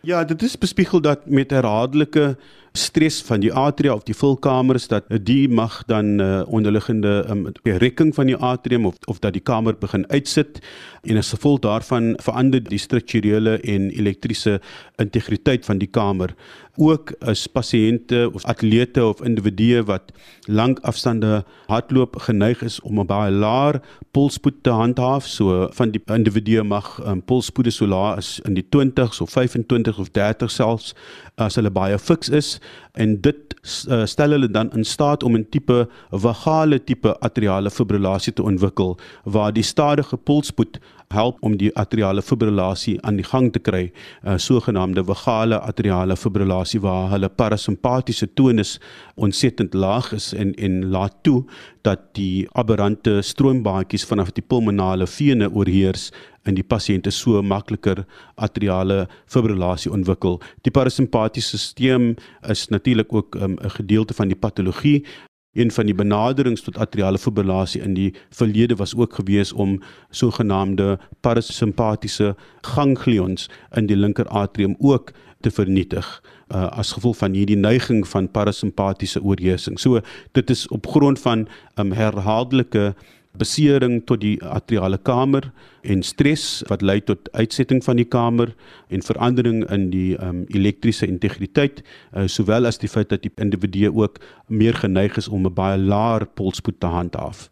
Ja, 0.00 0.24
dit 0.24 0.42
is 0.42 0.58
bespiegel 0.58 1.00
dat 1.00 1.26
met 1.26 1.50
herhaaldelike 1.50 2.36
stres 2.72 3.20
van 3.22 3.40
die 3.40 3.52
atria 3.52 3.92
of 3.94 4.04
die 4.08 4.16
vulkamers 4.16 4.88
dat 4.88 5.08
die 5.26 5.48
mag 5.48 5.82
dan 5.86 6.20
uh, 6.20 6.42
onderliggende 6.46 7.24
um, 7.28 7.46
rekking 7.64 8.14
van 8.14 8.30
die 8.30 8.36
atrium 8.36 8.86
of 8.86 8.96
of 9.06 9.18
dat 9.18 9.32
die 9.36 9.44
kamer 9.44 9.76
begin 9.76 10.06
uitsit 10.08 10.62
en 11.02 11.18
as 11.18 11.32
gevolg 11.34 11.60
daarvan 11.60 12.12
verander 12.22 12.62
die 12.64 12.78
strukturele 12.78 13.58
en 13.60 13.90
elektriese 13.90 14.60
integriteit 15.02 15.64
van 15.64 15.78
die 15.78 15.90
kamer. 15.90 16.34
Ook 16.80 17.12
as 17.20 17.44
pasiënte 17.50 18.30
of 18.32 18.46
atlete 18.48 19.04
of 19.04 19.20
individue 19.20 19.82
wat 19.84 20.12
lank 20.46 20.78
afstande 20.88 21.42
hardloop 21.68 22.16
geneig 22.24 22.62
is 22.62 22.80
om 22.80 23.00
'n 23.00 23.06
baie 23.06 23.30
laer 23.30 23.80
polsspoed 24.12 24.62
te 24.62 24.70
handhaaf. 24.70 25.26
So 25.26 25.68
van 25.72 25.90
die 25.90 26.00
individue 26.06 26.62
mag 26.62 27.00
um, 27.06 27.22
polsspoede 27.22 27.70
so 27.70 27.86
laag 27.86 28.16
as 28.16 28.40
in 28.44 28.54
die 28.54 28.66
20s 28.76 29.20
of 29.20 29.30
25 29.30 29.98
of 29.98 30.08
30 30.10 30.50
selfs 30.50 30.94
as 31.36 31.54
hulle 31.54 31.70
baie 31.70 31.98
fiks 31.98 32.28
is 32.28 32.60
en 32.92 33.20
dit 33.20 33.54
uh, 33.88 34.04
stel 34.04 34.30
hulle 34.36 34.50
dan 34.50 34.72
in 34.76 34.84
staat 34.84 35.22
om 35.22 35.36
'n 35.36 35.46
tipe 35.50 35.88
vagale 36.10 36.84
tipe 36.84 37.18
atriale 37.20 37.70
fibrillasie 37.70 38.32
te 38.32 38.42
ontwikkel 38.42 38.98
waar 39.24 39.52
die 39.52 39.62
stadige 39.62 40.16
polsspoed 40.16 40.80
help 41.12 41.36
om 41.40 41.56
die 41.60 41.70
atriale 41.76 42.22
fibrillasie 42.22 42.96
aan 43.06 43.18
die 43.20 43.26
gang 43.26 43.52
te 43.52 43.60
kry, 43.60 43.84
'n 44.24 44.28
uh, 44.28 44.38
sogenaamde 44.38 45.04
vagale 45.04 45.60
atriale 45.60 46.16
fibrillasie 46.16 46.80
waar 46.80 47.10
hulle 47.10 47.28
parasimpatiese 47.28 48.28
tonus 48.34 48.80
ontsettend 49.14 49.74
laag 49.74 50.12
is 50.12 50.32
en 50.32 50.54
en 50.54 50.90
laat 50.90 51.14
toe 51.22 51.44
dat 51.82 52.00
die 52.14 52.48
aberrante 52.52 53.22
stroombaantjies 53.22 54.04
vanaf 54.04 54.32
die 54.32 54.44
pulmonale 54.46 55.06
vene 55.06 55.50
oorheers 55.50 56.10
en 56.42 56.54
die 56.54 56.66
pasiënte 56.66 57.10
so 57.10 57.42
makliker 57.42 58.04
atriale 58.34 59.06
fibrillasie 59.26 59.92
ontwikkel. 59.92 60.40
Die 60.62 60.70
parasimpatiese 60.70 61.58
stelsel 61.58 62.14
is 62.50 62.68
natuurlik 62.68 63.12
ook 63.12 63.36
'n 63.36 63.42
um, 63.42 63.58
gedeelte 63.58 64.14
van 64.14 64.28
die 64.28 64.36
patologie 64.36 65.04
Een 65.52 65.70
van 65.70 65.84
die 65.84 65.94
benaderings 65.94 66.62
tot 66.64 66.78
atriale 66.80 67.18
fibrillasie 67.18 67.82
in 67.84 67.92
die 67.94 68.14
verlede 68.30 68.76
was 68.76 68.94
ook 68.96 69.14
gewees 69.14 69.52
om 69.52 69.82
sogenaamde 70.10 70.98
parasimpatiese 71.20 72.36
ganglions 72.60 73.50
in 73.76 73.86
die 73.86 73.96
linker 73.96 74.28
atrium 74.28 74.76
ook 74.78 75.12
te 75.40 75.50
vernietig 75.50 76.08
uh, 76.54 76.70
as 76.70 76.92
gevolg 76.96 77.16
van 77.16 77.36
hierdie 77.36 77.56
neiging 77.56 78.08
van 78.08 78.30
parasimpatiese 78.30 79.20
oorheersing. 79.22 79.80
So 79.80 80.00
dit 80.32 80.50
is 80.50 80.68
op 80.68 80.86
grond 80.86 81.20
van 81.20 81.48
um, 81.76 81.92
herhaaldelike 81.92 82.94
besering 83.38 84.02
tot 84.06 84.20
die 84.20 84.36
atriale 84.44 84.98
kamer 84.98 85.48
en 85.82 86.02
stres 86.04 86.62
wat 86.68 86.82
lei 86.82 87.00
tot 87.00 87.30
uitsetting 87.32 87.80
van 87.84 87.96
die 87.96 88.08
kamer 88.08 88.52
en 88.92 89.02
verandering 89.02 89.62
in 89.72 89.88
die 89.90 90.16
um, 90.20 90.44
elektriese 90.52 91.08
integriteit 91.08 91.80
uh, 92.12 92.26
sowel 92.28 92.68
as 92.68 92.78
die 92.78 92.90
feit 92.92 93.08
dat 93.08 93.24
die 93.24 93.32
individu 93.40 93.88
ook 93.88 94.20
meer 94.48 94.76
geneig 94.76 95.16
is 95.16 95.28
om 95.28 95.46
'n 95.46 95.54
baie 95.54 95.78
laer 95.78 96.26
polsspoed 96.26 96.80
te 96.80 96.86
handhaaf. 96.86 97.48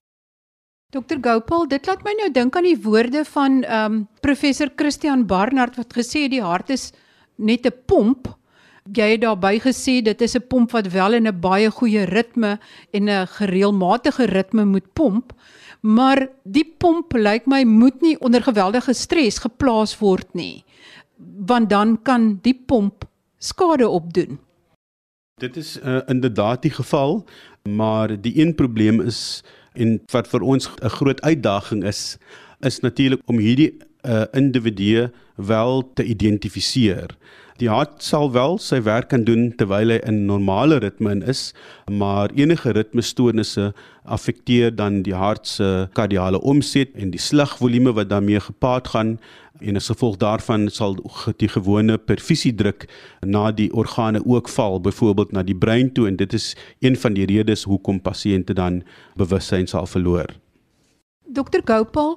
Dr 0.91 1.21
Gopal, 1.23 1.69
dit 1.69 1.87
laat 1.87 2.03
my 2.03 2.13
nou 2.19 2.31
dink 2.35 2.57
aan 2.57 2.67
die 2.67 2.81
woorde 2.83 3.25
van 3.25 3.65
um, 3.65 4.09
professor 4.21 4.69
Christian 4.77 5.27
Barnard 5.27 5.77
wat 5.77 5.95
gesê 5.95 6.27
het 6.27 6.35
die 6.35 6.43
hart 6.43 6.71
is 6.71 6.93
net 7.37 7.67
'n 7.67 7.73
pomp. 7.87 8.40
Jy 8.93 9.11
het 9.11 9.21
daarby 9.21 9.59
gesê 9.61 10.03
dit 10.03 10.21
is 10.21 10.37
'n 10.37 10.47
pomp 10.49 10.71
wat 10.73 10.87
wel 10.93 11.15
in 11.15 11.27
'n 11.27 11.41
baie 11.41 11.71
goeie 11.71 12.05
ritme 12.05 12.59
en 12.93 13.09
'n 13.09 13.27
gereelmatige 13.27 14.25
ritme 14.25 14.65
moet 14.65 14.93
pomp 14.93 15.33
maar 15.81 16.29
die 16.45 16.75
pomp 16.79 17.13
lyk 17.13 17.47
my 17.47 17.65
moet 17.65 18.01
nie 18.01 18.21
onder 18.21 18.43
geweldige 18.43 18.93
stres 18.93 19.39
geplaas 19.39 19.99
word 19.99 20.35
nie 20.35 20.65
want 21.47 21.71
dan 21.71 22.03
kan 22.03 22.39
die 22.43 22.55
pomp 22.67 23.05
skade 23.39 23.89
opdoen. 23.89 24.39
Dit 25.41 25.57
is 25.57 25.79
uh, 25.81 26.01
inderdaad 26.07 26.63
die 26.63 26.71
geval, 26.71 27.25
maar 27.69 28.21
die 28.21 28.39
een 28.41 28.55
probleem 28.55 29.01
is 29.01 29.43
en 29.73 30.01
wat 30.13 30.29
vir 30.29 30.41
ons 30.41 30.69
'n 30.69 30.89
groot 30.89 31.21
uitdaging 31.21 31.85
is, 31.85 32.19
is 32.61 32.81
natuurlik 32.81 33.21
om 33.27 33.39
hierdie 33.39 33.79
uh, 34.03 34.25
individue 34.33 35.11
wel 35.37 35.93
te 35.95 36.05
identifiseer. 36.05 37.17
Die 37.61 37.69
hart 37.69 38.01
sal 38.01 38.31
wel 38.33 38.57
sy 38.63 38.79
werk 38.87 39.11
kan 39.13 39.27
doen 39.29 39.51
terwyl 39.61 39.93
hy 39.93 39.99
in 40.09 40.23
normale 40.25 40.79
ritme 40.81 41.19
is, 41.29 41.51
maar 41.93 42.33
enige 42.33 42.73
ritmestoornisse 42.73 43.75
affekteer 44.09 44.73
dan 44.73 45.03
die 45.05 45.13
hart 45.13 45.45
se 45.51 45.69
kardiale 45.93 46.41
omset 46.41 46.97
en 46.97 47.13
die 47.13 47.21
slagvolume 47.21 47.93
wat 47.99 48.09
daarmee 48.09 48.41
gepaard 48.41 48.89
gaan 48.95 49.19
en 49.61 49.77
as 49.77 49.91
gevolg 49.93 50.17
daarvan 50.23 50.71
sal 50.73 50.97
die 51.37 51.53
gewone 51.53 51.99
perfusieddruk 52.01 52.89
na 53.29 53.51
die 53.53 53.69
organe 53.77 54.25
ook 54.25 54.49
val, 54.49 54.81
byvoorbeeld 54.81 55.37
na 55.37 55.45
die 55.45 55.57
brein 55.57 55.93
toe 55.93 56.09
en 56.09 56.17
dit 56.17 56.33
is 56.33 56.55
een 56.81 56.97
van 56.97 57.13
die 57.19 57.29
redes 57.29 57.69
hoekom 57.69 58.01
pasiënte 58.01 58.57
dan 58.57 58.81
bewussyn 59.21 59.69
sal 59.69 59.85
verloor. 59.85 60.33
Dr 61.29 61.61
Gopal, 61.69 62.17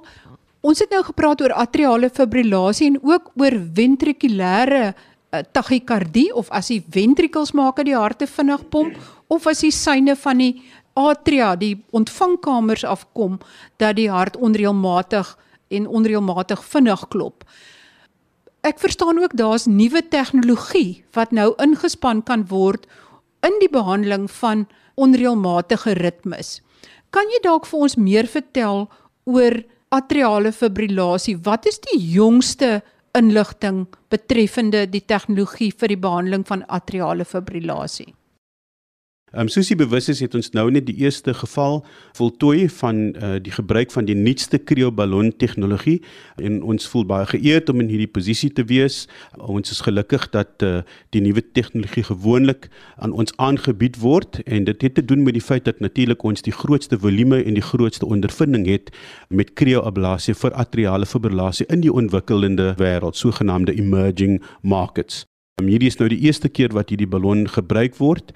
ons 0.64 0.80
het 0.80 0.88
nou 0.88 1.04
gepraat 1.04 1.44
oor 1.44 1.52
atriale 1.52 2.08
fibrillasie 2.08 2.94
en 2.94 3.02
ook 3.04 3.34
oor 3.36 3.60
ventrikulêre 3.76 4.94
Eh, 5.34 5.42
tachykardie 5.52 6.30
of 6.36 6.50
as 6.54 6.68
die 6.70 6.82
ventrikels 6.94 7.54
maak 7.58 7.80
dat 7.80 7.88
die 7.88 7.96
hart 7.96 8.20
te 8.22 8.26
vinnig 8.30 8.62
pomp 8.70 8.94
of 9.32 9.46
as 9.50 9.64
die 9.64 9.72
syne 9.74 10.14
van 10.20 10.38
die 10.38 10.62
atria, 10.94 11.54
die 11.58 11.74
ontvangkamers 11.96 12.84
afkom 12.86 13.40
dat 13.82 13.96
die 13.98 14.10
hart 14.12 14.36
onreëlmatig 14.36 15.32
en 15.74 15.88
onreëlmatig 15.90 16.62
vinnig 16.70 17.02
klop. 17.10 17.42
Ek 18.62 18.78
verstaan 18.78 19.18
ook 19.18 19.34
daar's 19.34 19.66
nuwe 19.66 20.04
tegnologie 20.06 21.02
wat 21.18 21.34
nou 21.34 21.50
ingespan 21.58 22.22
kan 22.22 22.46
word 22.52 22.86
in 23.42 23.58
die 23.64 23.72
behandeling 23.72 24.28
van 24.38 24.68
onreëlmatige 24.94 25.96
ritmes. 25.98 26.60
Kan 27.10 27.26
jy 27.32 27.42
dalk 27.42 27.66
vir 27.66 27.88
ons 27.88 27.98
meer 27.98 28.30
vertel 28.30 28.86
oor 29.26 29.58
atriale 29.90 30.54
fibrillasie? 30.54 31.40
Wat 31.42 31.66
is 31.66 31.82
die 31.90 31.98
jongste 31.98 32.84
inligting 33.18 33.86
betreffende 34.14 34.84
die 34.90 35.02
tegnologie 35.02 35.72
vir 35.74 35.94
die 35.94 36.00
behandeling 36.00 36.44
van 36.46 36.62
atriale 36.68 37.26
fibrillasie. 37.26 38.12
Ehm 39.34 39.48
um, 39.48 39.48
soos 39.50 39.66
jy 39.66 39.74
bewus 39.74 40.06
is, 40.12 40.20
het 40.22 40.34
ons 40.38 40.52
nou 40.54 40.68
net 40.70 40.84
die 40.86 40.94
eerste 41.02 41.32
geval 41.34 41.80
voltooi 42.14 42.68
van 42.70 42.98
uh, 43.18 43.32
die 43.42 43.50
gebruik 43.50 43.90
van 43.90 44.06
die 44.06 44.14
nuutste 44.14 44.60
krioballon 44.62 45.32
tegnologie 45.42 45.96
en 46.38 46.60
ons 46.62 46.86
voel 46.92 47.02
baie 47.10 47.26
geëerd 47.26 47.72
om 47.72 47.82
in 47.82 47.90
hierdie 47.90 48.10
posisie 48.14 48.52
te 48.54 48.62
wees. 48.70 49.08
Ons 49.42 49.74
is 49.74 49.82
gelukkig 49.82 50.28
dat 50.30 50.62
uh, 50.62 50.84
die 51.10 51.24
nuwe 51.24 51.42
tegnologie 51.42 52.06
gewoonlik 52.06 52.70
aan 52.94 53.10
ons 53.10 53.34
aangebied 53.42 53.98
word 54.04 54.38
en 54.46 54.70
dit 54.70 54.86
het 54.86 54.94
te 55.00 55.02
doen 55.02 55.26
met 55.26 55.34
die 55.34 55.42
feit 55.42 55.66
dat 55.66 55.82
natuurlik 55.82 56.22
ons 56.22 56.46
die 56.46 56.54
grootste 56.54 57.00
volume 57.02 57.42
en 57.42 57.58
die 57.58 57.68
grootste 57.74 58.06
ondervinding 58.06 58.70
het 58.70 58.94
met 59.34 59.56
krioablasie 59.58 60.38
vir 60.38 60.54
atriale 60.54 61.10
fibrillasie 61.10 61.66
in 61.74 61.82
die 61.82 61.92
ontwikkelende 61.92 62.76
wêreld, 62.78 63.18
sogenaamde 63.18 63.74
emerging 63.74 64.38
markets. 64.62 65.24
Um, 65.62 65.68
hierdie 65.70 65.86
is 65.86 66.00
nou 66.00 66.08
die 66.10 66.18
eerste 66.26 66.48
keer 66.50 66.72
wat 66.74 66.88
hierdie 66.90 67.06
ballon 67.06 67.44
gebruik 67.46 67.94
word. 68.00 68.32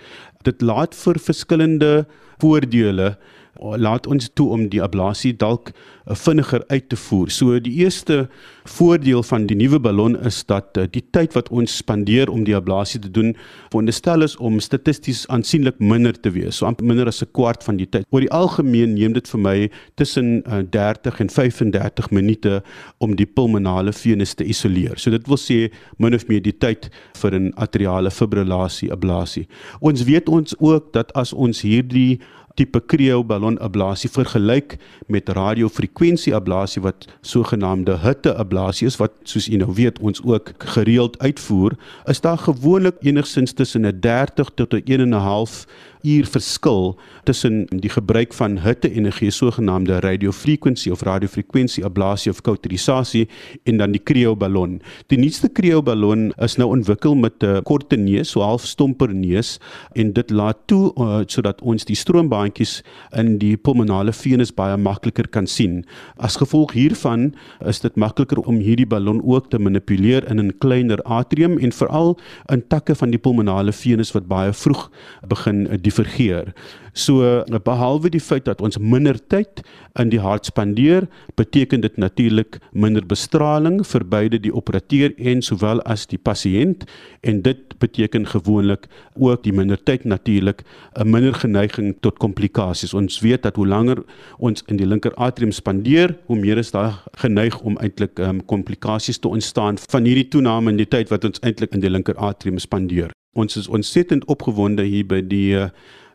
Dit 0.47 0.61
laat 0.63 0.93
vir 0.95 1.19
verskillende 1.19 1.91
voordele 2.39 3.17
laat 3.59 4.07
ons 4.07 4.31
toe 4.35 4.49
om 4.55 4.69
die 4.71 4.81
ablasie 4.83 5.33
dalk 5.37 5.73
uh, 5.73 6.15
vinniger 6.17 6.65
uit 6.69 6.89
te 6.89 6.97
voer. 6.97 7.31
So 7.31 7.59
die 7.63 7.75
eerste 7.83 8.29
voordeel 8.69 9.23
van 9.27 9.47
die 9.49 9.57
nuwe 9.59 9.81
ballon 9.83 10.17
is 10.27 10.41
dat 10.49 10.79
uh, 10.79 10.87
die 10.91 11.03
tyd 11.15 11.35
wat 11.37 11.51
ons 11.55 11.77
spandeer 11.81 12.31
om 12.31 12.45
die 12.47 12.57
ablasie 12.57 13.01
te 13.01 13.11
doen, 13.11 13.35
veronderstel 13.71 14.27
is 14.27 14.37
om 14.37 14.61
statisties 14.61 15.25
aansienlik 15.33 15.81
minder 15.81 16.17
te 16.17 16.33
wees, 16.35 16.59
so 16.59 16.69
amper 16.69 16.87
minder 16.87 17.11
as 17.11 17.23
'n 17.23 17.33
kwart 17.33 17.65
van 17.65 17.77
die 17.77 17.87
tyd. 17.87 18.07
Oor 18.11 18.21
die 18.21 18.33
algemeen 18.33 18.95
neem 18.95 19.13
dit 19.13 19.29
vir 19.29 19.41
my 19.41 19.71
tussen 19.97 20.43
uh, 20.47 20.63
30 20.63 21.21
en 21.21 21.29
35 21.31 22.11
minute 22.11 22.63
om 22.99 23.17
die 23.17 23.27
pulmonale 23.27 23.93
venus 23.93 24.35
te 24.35 24.45
isoleer. 24.45 24.99
So 24.99 25.11
dit 25.11 25.27
wil 25.29 25.39
sê 25.39 25.71
min 25.99 26.15
of 26.15 26.29
meer 26.29 26.43
die 26.43 26.57
tyd 26.57 26.91
vir 27.15 27.35
'n 27.35 27.53
atriale 27.57 28.11
fibrillasie 28.11 28.93
ablasie. 28.93 29.47
Ons 29.81 30.05
weet 30.05 30.29
ons 30.29 30.55
ook 30.59 30.93
dat 30.93 31.13
as 31.15 31.33
ons 31.33 31.63
hierdie 31.63 32.21
tipe 32.59 32.81
krioballon 32.91 33.59
ablasie 33.63 34.11
vergelyk 34.11 34.77
met 35.07 35.31
radiofrekwensie 35.39 36.35
ablasie 36.35 36.83
wat 36.83 37.07
sogenaamde 37.23 37.99
hitte 38.03 38.35
ablasie 38.35 38.89
is 38.91 38.99
wat 39.03 39.15
soos 39.23 39.47
u 39.49 39.61
nou 39.63 39.71
weet 39.79 40.01
ons 40.03 40.23
ook 40.25 40.53
gereeld 40.75 41.19
uitvoer 41.23 41.77
is 42.15 42.23
daar 42.25 42.39
gewoonlik 42.39 42.99
enigstens 43.07 43.55
tussen 43.55 43.87
'n 43.87 44.01
30 44.01 44.51
tot 44.55 44.75
'n 44.75 44.83
1 44.85 45.01
en 45.01 45.15
'n 45.15 45.27
half 45.31 45.67
uur 46.03 46.27
verskil 46.27 46.99
tussen 47.25 47.67
die 47.71 47.91
gebruik 47.91 48.35
van 48.35 48.59
hitte-energie 48.63 49.31
sogenaamde 49.31 50.01
radiofrekwensie 50.01 50.93
of 50.93 51.03
radiofrekwensie 51.03 51.85
ablasie 51.85 52.31
of 52.33 52.43
kauterisasie 52.43 53.29
en 53.65 53.77
dan 53.79 53.93
die 53.93 54.03
krioballon. 54.03 54.79
Die 55.13 55.19
nuutste 55.19 55.49
krioballon 55.49 56.33
is 56.45 56.57
nou 56.57 56.69
ontwikkel 56.71 57.15
met 57.15 57.43
'n 57.43 57.63
korte 57.63 57.97
neus, 57.97 58.31
so 58.31 58.41
half 58.41 58.65
stomper 58.65 59.15
neus 59.15 59.59
en 59.95 60.13
dit 60.13 60.31
laat 60.31 60.57
toe 60.67 60.93
uh, 60.97 61.23
sodat 61.27 61.61
ons 61.63 61.85
die 61.85 61.97
stroombaantjies 61.97 62.83
in 63.17 63.39
die 63.39 63.57
pulmonale 63.57 64.13
venus 64.13 64.55
baie 64.55 64.77
makliker 64.77 65.29
kan 65.29 65.47
sien. 65.47 65.85
As 66.17 66.37
gevolg 66.37 66.73
hiervan 66.73 67.35
is 67.67 67.81
dit 67.81 67.97
makliker 67.97 68.39
om 68.39 68.61
hierdie 68.61 68.87
ballon 68.87 69.21
ook 69.25 69.51
te 69.51 69.59
manipuleer 69.59 70.31
in 70.31 70.41
'n 70.41 70.53
kleiner 70.59 71.03
atrium 71.05 71.59
en 71.59 71.73
veral 71.73 72.19
in 72.53 72.63
takke 72.69 72.95
van 72.95 73.11
die 73.11 73.19
pulmonale 73.19 73.73
venus 73.73 74.13
wat 74.13 74.29
baie 74.29 74.53
vroeg 74.53 74.91
begin 75.29 75.67
divergeer. 75.89 76.53
So 76.99 77.23
behalwe 77.65 78.11
die 78.11 78.23
feit 78.23 78.49
dat 78.49 78.63
ons 78.65 78.79
minder 78.79 79.19
tyd 79.31 79.63
in 79.99 80.11
die 80.11 80.21
hart 80.23 80.49
spandeer, 80.49 81.07
beteken 81.39 81.83
dit 81.85 81.99
natuurlik 82.01 82.59
minder 82.73 83.05
bestraling 83.07 83.81
vir 83.87 84.05
beide 84.05 84.41
die 84.43 84.55
operateur 84.55 85.15
en 85.19 85.43
sowel 85.45 85.83
as 85.87 86.07
die 86.11 86.19
pasiënt 86.19 86.87
en 87.23 87.43
dit 87.47 87.77
beteken 87.79 88.27
gewoonlik 88.27 88.89
ook 89.15 89.45
die 89.45 89.55
minder 89.55 89.79
tyd 89.79 90.05
natuurlik 90.05 90.65
'n 90.99 91.11
minder 91.11 91.35
geneiging 91.35 91.95
tot 92.01 92.19
komplikasies. 92.19 92.95
Ons 92.95 93.21
weet 93.21 93.43
dat 93.43 93.57
hoe 93.57 93.67
langer 93.67 94.03
ons 94.39 94.63
in 94.67 94.77
die 94.77 94.87
linker 94.87 95.15
atrium 95.15 95.53
spandeer, 95.53 96.17
hoe 96.27 96.39
meer 96.39 96.59
is 96.59 96.71
daar 96.71 97.03
geneig 97.17 97.61
om 97.61 97.77
eintlik 97.77 98.19
um, 98.19 98.45
komplikasies 98.45 99.19
te 99.19 99.29
ontstaan 99.29 99.79
van 99.79 100.05
hierdie 100.05 100.29
toename 100.29 100.71
in 100.71 100.77
die 100.77 100.89
tyd 100.89 101.09
wat 101.09 101.25
ons 101.25 101.41
eintlik 101.41 101.73
in 101.73 101.81
die 101.81 101.91
linker 101.91 102.17
atrium 102.17 102.59
spandeer. 102.59 103.18
Ons 103.33 103.57
is 103.57 103.69
ontsettend 103.69 104.25
opgewonde 104.25 104.83
hier 104.89 105.07
by 105.07 105.21
die 105.21 105.53
uh, 105.57 105.69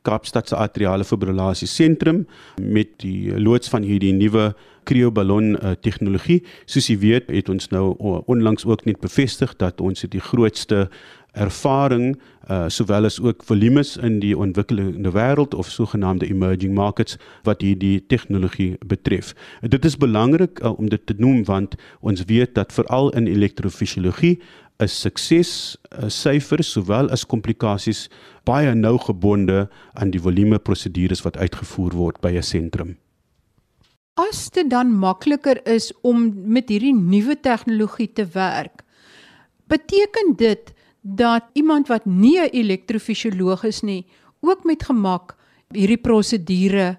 Kaapstad 0.03 0.49
se 0.51 0.57
atriale 0.59 1.05
fibrillasie 1.07 1.67
sentrum 1.67 2.25
met 2.59 2.97
die 3.03 3.31
loods 3.39 3.71
van 3.71 3.85
hierdie 3.87 4.11
nuwe 4.15 4.51
krioballon 4.89 5.53
uh, 5.55 5.75
tegnologie. 5.79 6.41
Soos 6.67 6.89
jy 6.91 6.97
weet, 6.99 7.31
het 7.31 7.49
ons 7.49 7.69
nou 7.71 7.93
onlangs 8.27 8.67
ook 8.67 8.83
net 8.89 8.99
bevestig 9.03 9.55
dat 9.61 9.79
ons 9.81 10.03
die 10.03 10.23
grootste 10.23 10.89
ervaring 11.33 12.15
uh 12.49 12.67
sowel 12.67 13.05
as 13.05 13.19
ook 13.21 13.43
volumes 13.43 13.97
in 13.97 14.19
die 14.19 14.37
ontwikkelende 14.37 15.11
wêreld 15.11 15.53
of 15.53 15.69
sogenaamde 15.69 16.27
emerging 16.27 16.73
markets 16.73 17.17
wat 17.43 17.61
hierdie 17.61 18.03
tegnologie 18.07 18.75
betref. 18.85 19.33
Dit 19.61 19.85
is 19.85 19.97
belangrik 19.97 20.59
uh, 20.59 20.77
om 20.79 20.89
dit 20.89 21.05
te 21.05 21.15
noem 21.17 21.43
want 21.43 21.75
ons 21.99 22.25
weet 22.27 22.55
dat 22.55 22.73
veral 22.73 23.09
in 23.09 23.27
elektrofisiologie 23.27 24.39
'n 24.81 24.87
sukses 24.87 25.77
syfer 26.07 26.63
sowel 26.63 27.09
as 27.09 27.25
komplikasies 27.25 28.09
baie 28.43 28.73
nou 28.75 28.97
gebonde 28.97 29.69
aan 29.93 30.11
die 30.11 30.21
volume 30.21 30.59
prosedures 30.59 31.21
wat 31.21 31.37
uitgevoer 31.37 31.93
word 31.93 32.21
by 32.21 32.33
'n 32.37 32.43
sentrum. 32.43 32.97
As 34.13 34.49
dit 34.49 34.69
dan 34.69 34.93
makliker 34.93 35.57
is 35.65 35.91
om 36.01 36.33
met 36.45 36.69
hierdie 36.69 36.93
nuwe 36.93 37.39
tegnologie 37.39 38.13
te 38.13 38.25
werk, 38.33 38.83
beteken 39.67 40.35
dit 40.37 40.73
dat 41.03 41.43
iemand 41.53 41.87
wat 41.87 42.05
nie 42.05 42.39
'n 42.39 42.49
elektrofisioloog 42.51 43.63
is 43.63 43.81
nie, 43.81 44.05
ook 44.39 44.63
met 44.63 44.83
gemak 44.83 45.35
hierdie 45.71 45.99
prosedure 45.99 46.97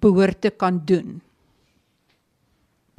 behoort 0.00 0.40
te 0.40 0.50
kan 0.50 0.82
doen. 0.84 1.20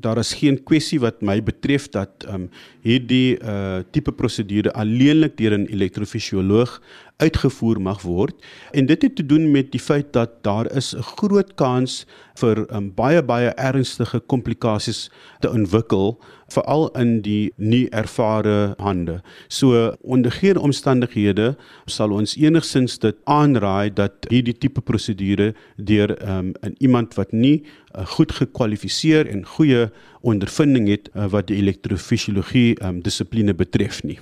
Daar 0.01 0.17
is 0.17 0.33
geen 0.33 0.63
kwessie 0.63 0.99
wat 0.99 1.21
my 1.21 1.37
betref 1.43 1.89
dat 1.93 2.25
ehm 2.25 2.33
um, 2.33 2.49
hierdie 2.81 3.37
uh 3.37 3.83
tipe 3.91 4.11
prosedure 4.11 4.73
alleenlik 4.73 5.37
deur 5.37 5.57
'n 5.57 5.67
elektrofisioloog 5.69 6.81
uitgevoer 7.21 7.81
mag 7.81 8.01
word 8.01 8.35
en 8.71 8.89
dit 8.89 9.01
het 9.05 9.15
te 9.15 9.25
doen 9.25 9.51
met 9.51 9.71
die 9.71 9.81
feit 9.81 10.13
dat 10.13 10.41
daar 10.43 10.71
is 10.75 10.93
'n 10.95 11.05
groot 11.17 11.55
kans 11.55 12.05
vir 12.41 12.65
um, 12.73 12.91
baie 12.95 13.21
baie 13.21 13.51
ernstige 13.59 14.19
komplikasies 14.19 15.09
te 15.39 15.49
ontwikkel 15.49 16.17
veral 16.51 16.89
in 16.99 17.21
die 17.21 17.51
nie 17.57 17.89
ervare 17.89 18.73
hande. 18.77 19.21
So 19.47 19.95
onder 20.01 20.31
geen 20.31 20.57
omstandighede 20.57 21.55
sal 21.85 22.11
ons 22.11 22.35
enigsins 22.35 22.99
dit 22.99 23.15
aanraai 23.23 23.93
dat 23.93 24.27
hierdie 24.29 24.57
tipe 24.57 24.81
prosedure 24.81 25.53
deur 25.77 26.15
um, 26.27 26.53
iemand 26.79 27.15
wat 27.19 27.31
nie 27.31 27.63
uh, 27.95 28.05
goed 28.05 28.31
gekwalifiseer 28.31 29.27
en 29.27 29.45
goeie 29.45 29.89
ondervinding 30.21 30.89
het 30.91 31.09
uh, 31.15 31.29
wat 31.31 31.47
die 31.47 31.57
elektrofisiologie 31.61 32.75
um, 32.83 33.01
dissipline 33.01 33.53
betref 33.53 34.03
nie. 34.03 34.19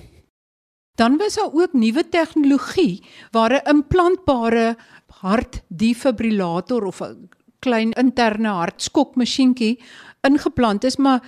Dan 0.94 1.16
was 1.16 1.34
daar 1.34 1.52
ook 1.52 1.72
nuwe 1.72 2.08
tegnologie 2.08 3.02
waar 3.30 3.52
'n 3.52 3.68
implantbare 3.68 4.76
hartdefibrillator 5.06 6.84
of 6.84 7.00
'n 7.00 7.28
klein 7.58 7.92
interne 7.92 8.48
hartskokmasjienkie 8.48 9.78
ingeplant 10.20 10.84
is, 10.84 10.96
maar 10.96 11.20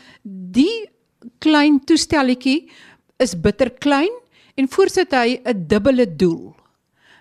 die 0.52 0.90
klein 1.38 1.80
toestelletjie 1.84 2.70
is 3.16 3.40
bitter 3.40 3.70
klein 3.70 4.12
en 4.54 4.68
voorsit 4.68 5.12
hy 5.12 5.40
'n 5.44 5.66
dubbele 5.68 6.16
doel. 6.16 6.54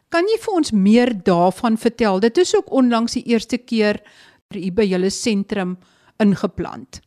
Kan 0.10 0.27
jy 0.27 0.38
vir 0.43 0.54
ons 0.54 0.71
meer 0.71 1.13
daarvan 1.23 1.77
vertel? 1.77 2.19
Dit 2.19 2.38
is 2.38 2.56
ook 2.56 2.71
onlangs 2.71 3.13
die 3.13 3.23
eerste 3.23 3.58
keer 3.58 4.01
hier 4.49 4.73
by 4.73 4.84
julle 4.84 5.10
sentrum 5.10 5.77
ingeplant. 6.19 6.99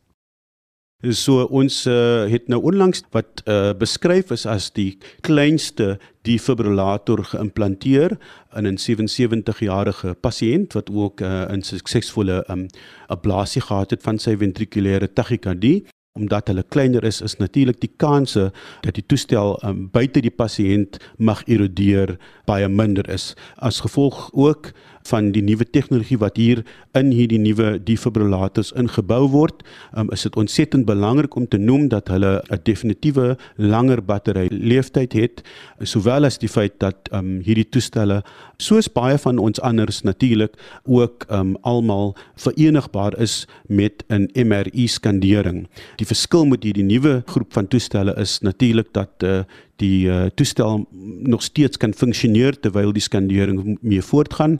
So 1.03 1.43
ons 1.51 1.83
uh, 1.91 2.23
het 2.31 2.47
nou 2.47 2.61
onlangs 2.63 3.01
wat 3.11 3.41
uh, 3.45 3.73
beskryf 3.75 4.31
is 4.31 4.45
as 4.47 4.69
die 4.71 4.95
kleinste 5.27 5.97
defibrillator 6.23 7.23
geïmplanteer 7.33 8.15
in 8.55 8.67
'n 8.67 8.79
77-jarige 8.79 10.15
pasiënt 10.21 10.73
wat 10.73 10.89
ook 10.89 11.21
uh, 11.21 11.51
'n 11.51 11.61
suksesvolle 11.61 12.45
um, 12.49 12.67
ablasie 13.07 13.61
gehad 13.61 13.91
het 13.91 14.01
van 14.03 14.17
sy 14.17 14.37
ventrikulêre 14.37 15.13
tachykardie. 15.13 15.85
Omdat 16.15 16.47
hulle 16.47 16.63
kleiner 16.63 17.03
is 17.03 17.21
is 17.21 17.35
natuurlik 17.37 17.81
die 17.81 17.91
kanse 17.97 18.51
dat 18.81 18.95
die 18.95 19.05
toestel 19.05 19.59
um, 19.63 19.89
buite 19.91 20.21
die 20.21 20.31
pasiënt 20.31 20.97
mag 21.17 21.43
erodeer 21.45 22.17
baie 22.45 22.69
minder 22.69 23.09
is. 23.09 23.35
As 23.57 23.79
gevolg 23.79 24.29
ook 24.33 24.71
van 25.09 25.31
die 25.35 25.43
nuwe 25.45 25.65
tegnologie 25.65 26.17
wat 26.21 26.37
hier 26.37 26.63
in 26.97 27.11
hierdie 27.13 27.39
nuwe 27.41 27.75
defibrillators 27.85 28.71
ingebou 28.79 29.25
word, 29.33 29.63
um, 29.97 30.09
is 30.15 30.25
dit 30.25 30.35
ontsettend 30.39 30.87
belangrik 30.87 31.35
om 31.35 31.47
te 31.47 31.59
noem 31.61 31.87
dat 31.93 32.09
hulle 32.13 32.41
'n 32.49 32.59
definitiewe 32.63 33.37
langer 33.57 34.01
battery 34.01 34.47
leeftyd 34.51 35.13
het, 35.13 35.43
sowel 35.81 36.25
as 36.25 36.37
die 36.37 36.49
feit 36.49 36.79
dat 36.79 37.09
um, 37.11 37.41
hierdie 37.45 37.69
toestelle 37.69 38.23
soos 38.57 38.87
baie 38.87 39.17
van 39.17 39.37
ons 39.37 39.61
anders 39.61 40.01
natuurlik 40.01 40.53
ook 40.85 41.25
um, 41.29 41.55
almal 41.61 42.15
verenigbaar 42.35 43.17
is 43.19 43.47
met 43.67 44.03
'n 44.09 44.29
MRI 44.33 44.87
skandering. 44.87 45.67
Die 45.97 46.05
verskil 46.05 46.45
met 46.45 46.63
hierdie 46.63 46.83
nuwe 46.83 47.23
groep 47.25 47.53
van 47.53 47.67
toestelle 47.67 48.15
is 48.17 48.39
natuurlik 48.39 48.93
dat 48.93 49.23
uh, 49.23 49.43
die 49.75 50.07
uh, 50.07 50.25
toestel 50.35 50.85
nog 51.19 51.43
steeds 51.43 51.77
kan 51.77 51.93
funksioneer 51.93 52.59
terwyl 52.59 52.93
die 52.93 53.01
skandering 53.01 53.77
mee 53.81 54.01
voortgaan 54.01 54.57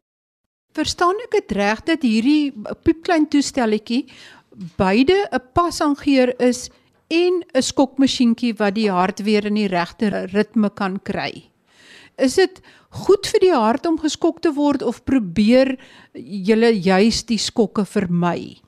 Verstaan 0.75 1.15
ek 1.23 1.35
dit 1.38 1.53
reg 1.55 1.81
dat 1.88 2.03
hierdie 2.03 2.51
piepklein 2.83 3.29
toestelletjie 3.31 4.05
beide 4.75 5.15
'n 5.31 5.43
pasangeer 5.55 6.33
is 6.39 6.69
en 7.07 7.43
'n 7.53 7.61
skokmasjienkie 7.61 8.53
wat 8.59 8.75
die 8.75 8.91
hart 8.91 9.23
weer 9.23 9.45
in 9.45 9.55
die 9.55 9.71
regte 9.71 10.27
ritme 10.33 10.69
kan 10.69 10.99
kry? 10.99 11.47
Is 12.17 12.35
dit 12.35 12.61
goed 12.89 13.27
vir 13.27 13.39
die 13.39 13.55
hart 13.55 13.85
om 13.85 13.99
geskok 13.99 14.41
te 14.41 14.51
word 14.51 14.83
of 14.83 15.03
probeer 15.05 15.77
julle 16.13 16.71
juis 16.71 17.23
die 17.23 17.39
skokke 17.39 17.85
vermy? 17.85 18.59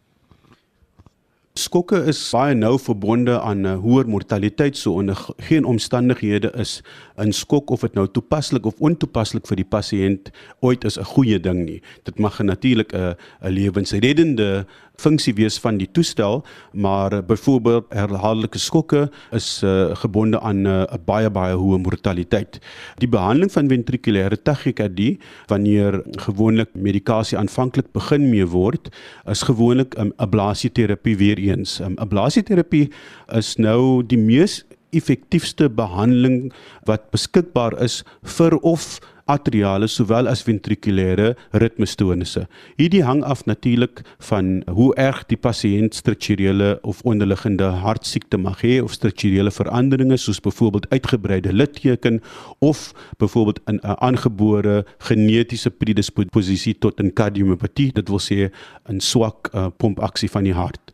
Skokke 1.58 1.98
is 2.06 2.20
baie 2.30 2.54
nou 2.54 2.76
verbonde 2.78 3.40
aan 3.42 3.66
'n 3.66 3.80
hoër 3.82 4.06
mortaliteit 4.06 4.78
so 4.78 4.94
onder 4.94 5.18
geen 5.38 5.66
omstandighede 5.66 6.52
is 6.54 6.82
'n 7.18 7.32
skok 7.32 7.70
of 7.70 7.82
dit 7.82 7.94
nou 7.94 8.08
toepaslik 8.08 8.66
of 8.66 8.78
ontoepaslik 8.80 9.48
vir 9.48 9.56
die 9.56 9.66
pasiënt 9.66 10.30
ooit 10.62 10.84
is 10.84 10.98
'n 11.00 11.04
goeie 11.04 11.40
ding 11.40 11.66
nie. 11.66 11.82
Dit 12.04 12.20
mag 12.20 12.40
natuurlik 12.40 12.94
'n 12.94 13.16
'n 13.42 13.50
lewensreddende 13.50 14.66
funksie 14.98 15.36
wees 15.38 15.60
van 15.62 15.78
die 15.78 15.88
toestel, 15.94 16.40
maar 16.74 17.14
uh, 17.14 17.20
byvoorbeeld 17.22 17.92
herhaaldelike 17.94 18.58
skokke 18.58 19.04
is 19.36 19.62
uh, 19.64 19.94
gebonde 20.02 20.40
aan 20.42 20.66
eh, 20.66 20.72
'n 20.74 20.96
uh, 20.96 20.98
baie 21.06 21.30
baie 21.30 21.54
hoë 21.54 21.78
mortaliteit. 21.78 22.58
Die 22.98 23.08
behandeling 23.08 23.52
van 23.52 23.70
ventrikulêre 23.70 24.42
tachykardie 24.42 25.20
wanneer 25.48 26.02
gewoonlik 26.26 26.74
medikasie 26.74 27.38
aanvanklik 27.38 27.92
begin 27.94 28.30
mee 28.30 28.46
word, 28.46 28.90
is 29.30 29.42
gewoonlik 29.46 29.94
'n 29.98 30.02
um, 30.02 30.14
ablasieterapie 30.18 31.18
weer 31.18 31.38
eens. 31.38 31.80
Um, 31.80 31.94
ablasieterapie 31.98 32.90
is 33.38 33.56
nou 33.58 34.02
die 34.02 34.18
mees 34.18 34.66
effektiefste 34.90 35.70
behandeling 35.70 36.54
wat 36.86 37.12
beskikbaar 37.12 37.78
is 37.84 38.04
vir 38.24 38.58
of 38.64 39.00
atriale 39.28 39.88
sowel 39.88 40.28
as 40.28 40.44
ventrikulêre 40.48 41.36
ritmestonisse. 41.52 42.48
Hierdie 42.80 43.04
hang 43.04 43.24
af 43.24 43.46
natuurlik 43.46 44.02
van 44.30 44.62
hoe 44.72 44.90
erg 44.96 45.24
die 45.32 45.38
pasiënt 45.38 45.96
strukturele 45.96 46.78
of 46.82 47.02
onderliggende 47.04 47.70
hartsiekte 47.84 48.38
mag 48.38 48.64
hê 48.66 48.80
of 48.84 48.96
strukturele 48.96 49.52
veranderinge 49.52 50.18
soos 50.18 50.42
byvoorbeeld 50.44 50.90
uitgebreide 50.90 51.54
litteken 51.54 52.22
of 52.60 52.94
byvoorbeeld 53.18 53.60
'n 53.68 53.80
aangebore 53.84 54.86
genetiese 54.98 55.70
predisposisie 55.70 56.78
tot 56.80 57.00
'n 57.00 57.14
kardiopatie, 57.14 57.92
dit 57.94 58.10
wil 58.10 58.20
sê 58.20 58.52
'n 58.90 59.00
swak 59.00 59.50
uh, 59.54 59.68
pompaksie 59.78 60.30
van 60.30 60.44
die 60.44 60.54
hart. 60.54 60.94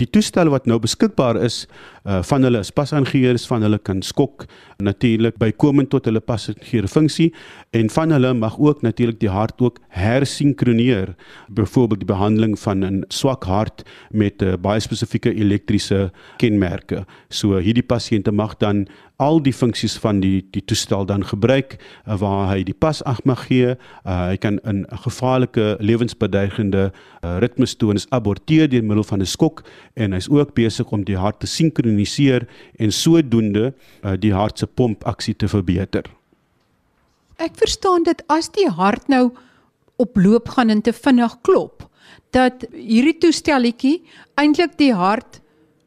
Die 0.00 0.08
toestelle 0.08 0.52
wat 0.52 0.68
nou 0.70 0.78
beskikbaar 0.80 1.36
is, 1.44 1.66
uh, 2.04 2.22
van 2.22 2.42
hulle 2.42 2.58
is 2.58 2.70
pasaangeheers, 2.70 3.46
van 3.46 3.62
hulle 3.62 3.78
kan 3.78 4.02
skok 4.02 4.46
natuurlik 4.80 5.36
bykomend 5.38 5.90
tot 5.90 6.04
hulle 6.08 6.20
pasaangeheer 6.20 6.88
funksie 6.88 7.30
en 7.76 7.90
van 7.90 8.10
hulle 8.10 8.32
mag 8.34 8.58
ook 8.58 8.82
natuurlik 8.82 9.20
die 9.20 9.32
hart 9.32 9.60
ook 9.60 9.78
hersinkroneer. 9.88 11.14
Byvoorbeeld 11.48 12.00
die 12.00 12.12
behandeling 12.12 12.58
van 12.58 12.84
'n 12.84 13.04
swak 13.08 13.44
hart 13.44 13.82
met 14.10 14.42
'n 14.42 14.44
uh, 14.44 14.56
baie 14.56 14.80
spesifieke 14.80 15.34
elektriese 15.34 16.10
kenmerke. 16.36 17.04
So 17.28 17.58
hierdie 17.58 17.86
pasiënte 17.86 18.32
mag 18.32 18.56
dan 18.56 18.86
al 19.20 19.42
die 19.44 19.52
funksies 19.52 19.98
van 20.00 20.20
die 20.20 20.40
die 20.54 20.62
toestel 20.64 21.04
dan 21.06 21.24
gebruik 21.24 21.76
uh, 21.76 22.16
waar 22.20 22.48
hy 22.54 22.62
die 22.64 22.74
pas 22.74 23.02
ag 23.04 23.20
mag 23.28 23.44
gee. 23.48 23.76
Uh, 24.04 24.32
hy 24.32 24.36
kan 24.36 24.60
'n 24.64 24.86
gevaarlike 25.04 25.76
lewensbedreigende 25.80 26.92
uh, 27.24 27.38
ritmestoornis 27.38 28.06
aborteer 28.10 28.68
deur 28.68 28.84
middel 28.84 29.04
van 29.04 29.20
'n 29.20 29.26
skok 29.26 29.64
en 29.94 30.12
hy's 30.12 30.28
ook 30.28 30.54
besig 30.54 30.90
om 30.90 31.04
die 31.04 31.16
hart 31.16 31.40
te 31.40 31.46
sinkroniseer 31.90 32.46
en 32.78 32.92
sodoende 32.92 33.72
uh, 34.02 34.14
die 34.18 34.32
hart 34.32 34.58
se 34.58 34.66
pompaksie 34.66 35.34
te 35.34 35.48
verbeter. 35.48 36.04
Ek 37.38 37.56
verstaan 37.56 38.04
dit 38.04 38.22
as 38.28 38.50
die 38.52 38.68
hart 38.68 39.08
nou 39.08 39.30
op 39.96 40.16
loop 40.16 40.48
gaan 40.48 40.70
en 40.70 40.82
te 40.82 40.92
vinnig 40.92 41.40
klop 41.42 41.86
dat 42.32 42.64
hierdie 42.72 43.18
toestelletjie 43.18 44.02
eintlik 44.38 44.78
die 44.78 44.94
hart 44.94 45.40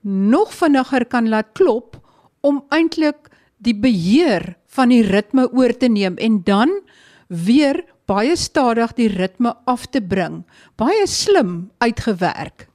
nog 0.04 0.52
vinniger 0.54 1.06
kan 1.06 1.30
laat 1.30 1.54
klop 1.54 1.98
om 2.42 2.64
eintlik 2.70 3.30
die 3.64 3.76
beheer 3.76 4.56
van 4.68 4.90
die 4.90 5.04
ritme 5.04 5.48
oor 5.54 5.72
te 5.72 5.88
neem 5.88 6.18
en 6.18 6.42
dan 6.44 6.82
weer 7.28 7.84
baie 8.06 8.36
stadig 8.36 8.92
die 8.98 9.08
ritme 9.08 9.54
af 9.66 9.88
te 9.88 10.02
bring. 10.02 10.44
Baie 10.76 11.08
slim 11.08 11.72
uitgewerk. 11.80 12.68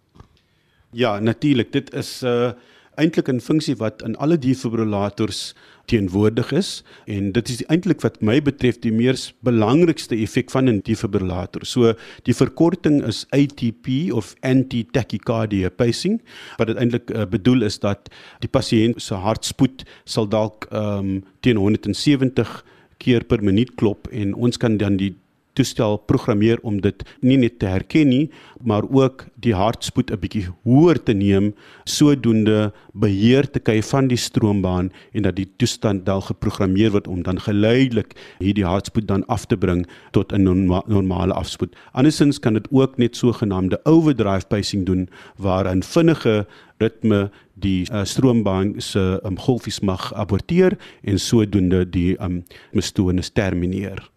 Ja, 0.96 1.18
natuurlik. 1.20 1.72
Dit 1.72 1.92
is 1.92 2.22
'n 2.22 2.26
uh, 2.26 2.52
eintlik 2.98 3.28
'n 3.30 3.40
funksie 3.40 3.76
wat 3.78 4.02
in 4.02 4.16
alle 4.16 4.38
defibrillators 4.38 5.54
teenwoordig 5.88 6.52
is 6.52 6.82
en 7.06 7.32
dit 7.32 7.48
is 7.48 7.62
eintlik 7.72 8.02
wat 8.04 8.20
my 8.22 8.40
betref 8.44 8.80
die 8.84 8.92
mees 8.92 9.32
belangrikste 9.46 10.16
effek 10.16 10.50
van 10.50 10.68
'n 10.68 10.80
defibrillator. 10.84 11.64
So 11.64 11.94
die 12.24 12.34
verkorting 12.34 13.02
is 13.06 13.26
ATP 13.30 14.12
of 14.12 14.34
anti-tachycardia 14.40 15.70
pacing 15.70 16.20
wat 16.58 16.66
dit 16.66 16.76
eintlik 16.76 17.10
uh, 17.10 17.24
bedoel 17.24 17.62
is 17.62 17.78
dat 17.78 18.10
die 18.40 18.50
pasiënt 18.50 19.02
se 19.02 19.14
hartspoed 19.14 19.84
sal 20.04 20.28
dalk 20.28 20.66
um, 20.72 21.24
teen 21.40 21.56
170 21.56 22.64
keer 22.98 23.24
per 23.24 23.42
minuut 23.42 23.74
klop 23.74 24.08
en 24.12 24.34
ons 24.34 24.56
kan 24.56 24.76
dan 24.76 24.96
die 24.96 25.14
toestel 25.58 25.98
programmeer 26.10 26.62
om 26.62 26.78
dit 26.84 27.02
nie 27.20 27.38
net 27.40 27.58
te 27.58 27.66
herken 27.70 28.08
nie, 28.12 28.30
maar 28.62 28.86
ook 28.86 29.26
die 29.42 29.54
hartspoed 29.54 30.10
'n 30.10 30.20
bietjie 30.22 30.46
hoër 30.64 31.02
te 31.02 31.12
neem, 31.12 31.54
sodoende 31.84 32.72
beheer 32.94 33.50
te 33.50 33.60
kry 33.60 33.82
van 33.82 34.08
die 34.08 34.16
stroombaan 34.16 34.90
en 35.12 35.22
dat 35.22 35.36
die 35.36 35.48
toestand 35.56 36.06
dan 36.06 36.22
geprogrammeer 36.22 36.90
word 36.90 37.08
om 37.08 37.22
dan 37.22 37.40
geleidelik 37.40 38.14
hierdie 38.38 38.64
hartspoed 38.64 39.08
dan 39.08 39.26
af 39.26 39.46
te 39.46 39.56
bring 39.56 39.86
tot 40.12 40.32
'n 40.32 40.42
norma 40.42 40.82
normale 40.86 41.34
afspoed. 41.34 41.76
Andersins 41.92 42.38
kan 42.38 42.54
dit 42.54 42.68
ook 42.70 42.98
net 42.98 43.16
sogenaamde 43.16 43.80
overdrive 43.84 44.46
pacing 44.46 44.86
doen 44.86 45.08
waar 45.36 45.66
'n 45.66 45.82
vinnige 45.82 46.46
ritme 46.78 47.30
die 47.54 47.86
uh, 47.92 48.04
stroombaan 48.04 48.74
se 48.78 49.20
um, 49.24 49.38
golfies 49.38 49.80
mag 49.80 50.14
aborteer 50.14 50.78
en 51.02 51.18
sodoende 51.18 51.90
die 51.90 52.16
um, 52.22 52.44
mestoornis 52.72 53.30
termineer. 53.30 54.10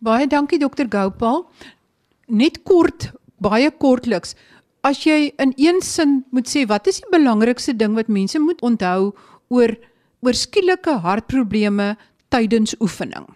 Baie 0.00 0.26
dankie 0.26 0.58
dokter 0.58 0.88
Gopal. 0.88 1.42
Net 2.28 2.62
kort, 2.64 3.10
baie 3.36 3.68
kortliks. 3.70 4.32
As 4.80 5.02
jy 5.04 5.34
in 5.36 5.52
een 5.60 5.82
sin 5.84 6.22
moet 6.32 6.48
sê 6.48 6.64
wat 6.68 6.88
is 6.88 7.02
die 7.02 7.10
belangrikste 7.12 7.74
ding 7.76 7.98
wat 7.98 8.08
mense 8.08 8.40
moet 8.40 8.62
onthou 8.64 9.12
oor 9.52 9.76
oor 10.24 10.36
skielike 10.36 11.00
hartprobleme 11.04 11.94
tydens 12.32 12.72
oefening? 12.80 13.28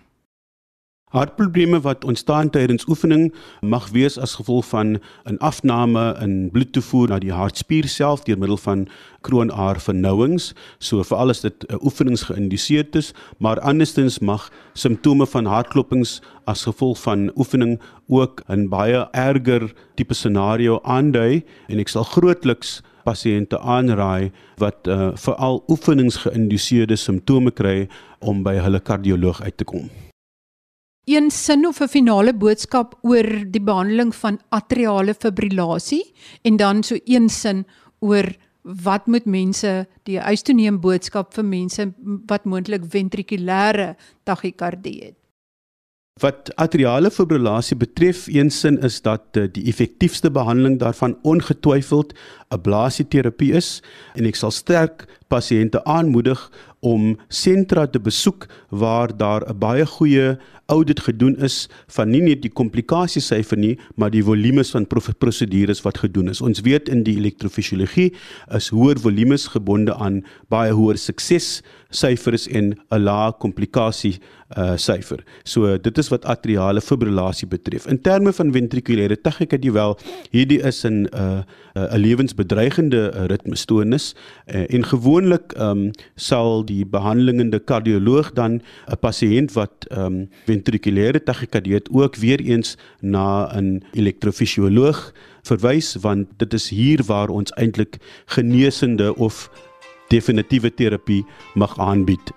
Hartprobleme 1.14 1.78
wat 1.80 2.04
ontstaan 2.04 2.48
tydens 2.50 2.88
oefening 2.90 3.28
mag 3.62 3.84
wees 3.94 4.16
as 4.18 4.32
gevolg 4.34 4.66
van 4.66 4.98
'n 5.30 5.36
afname 5.38 6.16
in 6.20 6.50
bloedtoevoer 6.50 7.08
na 7.08 7.18
die 7.18 7.32
hartspier 7.32 7.88
self 7.88 8.24
deur 8.24 8.38
middel 8.38 8.56
van 8.56 8.88
kroonaar 9.20 9.78
vernouings. 9.80 10.54
So 10.78 11.02
veral 11.02 11.28
as 11.30 11.40
dit 11.40 11.64
uh, 11.70 11.76
oefenings 11.82 12.22
geïndiseer 12.22 12.86
is, 12.90 13.12
maar 13.38 13.60
andersins 13.60 14.18
mag 14.18 14.50
simptome 14.72 15.26
van 15.26 15.46
hartklopings 15.46 16.20
as 16.44 16.64
gevolg 16.66 16.98
van 16.98 17.30
oefening 17.36 17.80
ook 18.08 18.42
'n 18.48 18.68
baie 18.68 19.06
erger 19.12 19.72
tipe 19.94 20.14
scenario 20.14 20.80
aandui 20.82 21.44
en 21.68 21.78
ek 21.78 21.88
sal 21.88 22.04
grootliks 22.04 22.82
pasiënte 23.04 23.60
aanraai 23.60 24.32
wat 24.56 24.88
uh, 24.88 25.10
veral 25.14 25.62
oefenings 25.68 26.16
geïndiseerde 26.16 26.96
simptome 26.96 27.50
kry 27.50 27.88
om 28.18 28.42
by 28.42 28.54
hulle 28.54 28.80
kardioloog 28.80 29.42
uit 29.42 29.56
te 29.56 29.64
kom 29.64 30.13
een 31.04 31.30
sin 31.30 31.66
of 31.66 31.80
'n 31.80 31.88
finale 31.88 32.32
boodskap 32.32 32.98
oor 33.02 33.44
die 33.50 33.60
behandeling 33.60 34.14
van 34.14 34.40
atriale 34.48 35.14
fibrillasie 35.14 36.14
en 36.42 36.56
dan 36.56 36.82
so 36.82 36.96
een 37.04 37.28
sin 37.28 37.66
oor 37.98 38.36
wat 38.62 39.06
moet 39.06 39.24
mense 39.24 39.86
die 40.02 40.20
uitstoneem 40.20 40.80
boodskap 40.80 41.34
vir 41.34 41.44
mense 41.44 41.92
wat 42.26 42.44
moontlik 42.44 42.82
ventrikulêre 42.88 43.96
tachykardie 44.24 45.00
het. 45.04 45.16
Wat 46.22 46.52
atriale 46.62 47.10
fibrillasie 47.10 47.76
betref, 47.76 48.26
een 48.30 48.50
sin 48.50 48.78
is 48.86 49.00
dat 49.02 49.36
uh, 49.36 49.48
die 49.50 49.64
effektiefste 49.66 50.30
behandeling 50.30 50.78
daarvan 50.78 51.16
ongetwyfeld 51.22 52.14
ablasieterapie 52.54 53.50
is 53.52 53.80
en 54.14 54.28
ek 54.30 54.38
sal 54.38 54.54
sterk 54.54 55.08
pasiënte 55.26 55.82
aanmoedig 55.90 56.38
om 56.84 57.14
sentra 57.32 57.86
te 57.88 58.00
besoek 58.00 58.46
waar 58.70 59.16
daar 59.16 59.42
'n 59.48 59.58
baie 59.58 59.86
goeie 59.86 60.36
audit 60.66 61.00
gedoen 61.00 61.36
is 61.44 61.68
van 61.92 62.10
nie 62.10 62.22
net 62.24 62.42
die 62.42 62.52
komplikasiesyfer 62.52 63.58
nie, 63.58 63.74
maar 63.96 64.10
die 64.10 64.24
volumes 64.24 64.70
van 64.70 64.86
prosedures 65.18 65.82
wat 65.84 65.98
gedoen 65.98 66.28
is. 66.28 66.40
Ons 66.40 66.62
weet 66.64 66.88
in 66.88 67.02
die 67.04 67.16
elektrofisiologie 67.20 68.12
is 68.56 68.70
hoër 68.72 69.00
volumes 69.00 69.46
gebonde 69.52 69.94
aan 69.94 70.22
baie 70.48 70.72
hoër 70.72 70.96
sukses 70.96 71.62
syfers 71.90 72.48
en 72.48 72.74
'n 72.90 72.98
lae 72.98 73.32
komplikasie 73.38 74.18
uh 74.56 74.76
syfer. 74.76 75.24
So 75.44 75.78
dit 75.78 75.98
is 75.98 76.08
wat 76.08 76.24
atriale 76.24 76.80
fibrillasie 76.80 77.48
betref. 77.48 77.86
In 77.86 78.00
terme 78.00 78.32
van 78.32 78.52
ventrikulêre 78.52 79.16
tachykardie 79.16 79.72
wel, 79.72 79.98
hierdie 80.30 80.60
is 80.62 80.84
'n 80.84 81.06
uh 81.12 81.42
'n 81.74 81.98
lewensbedreigende 81.98 83.12
uh, 83.14 83.24
ritmestoornis 83.26 84.14
uh, 84.46 84.64
en 84.74 84.84
gewoonlik 84.84 85.54
um 85.58 85.90
sal 86.14 86.64
die 86.64 86.86
behandelende 86.86 87.58
kardioloog 87.58 88.32
dan 88.32 88.62
'n 88.86 88.98
pasiënt 89.00 89.52
wat 89.52 89.86
um 89.90 90.28
ventrikulêre 90.46 91.22
tachykardie 91.22 91.74
het 91.74 91.88
ook 91.90 92.16
weer 92.16 92.40
eens 92.40 92.76
na 93.00 93.50
'n 93.58 93.82
elektrofisioloog 93.92 95.12
verwys 95.42 95.96
want 96.00 96.28
dit 96.36 96.52
is 96.52 96.68
hier 96.68 97.02
waar 97.06 97.28
ons 97.28 97.50
eintlik 97.50 97.98
genesende 98.26 99.16
of 99.16 99.50
definitiewe 100.08 100.74
terapie 100.74 101.24
mag 101.54 101.78
aanbied. 101.78 102.32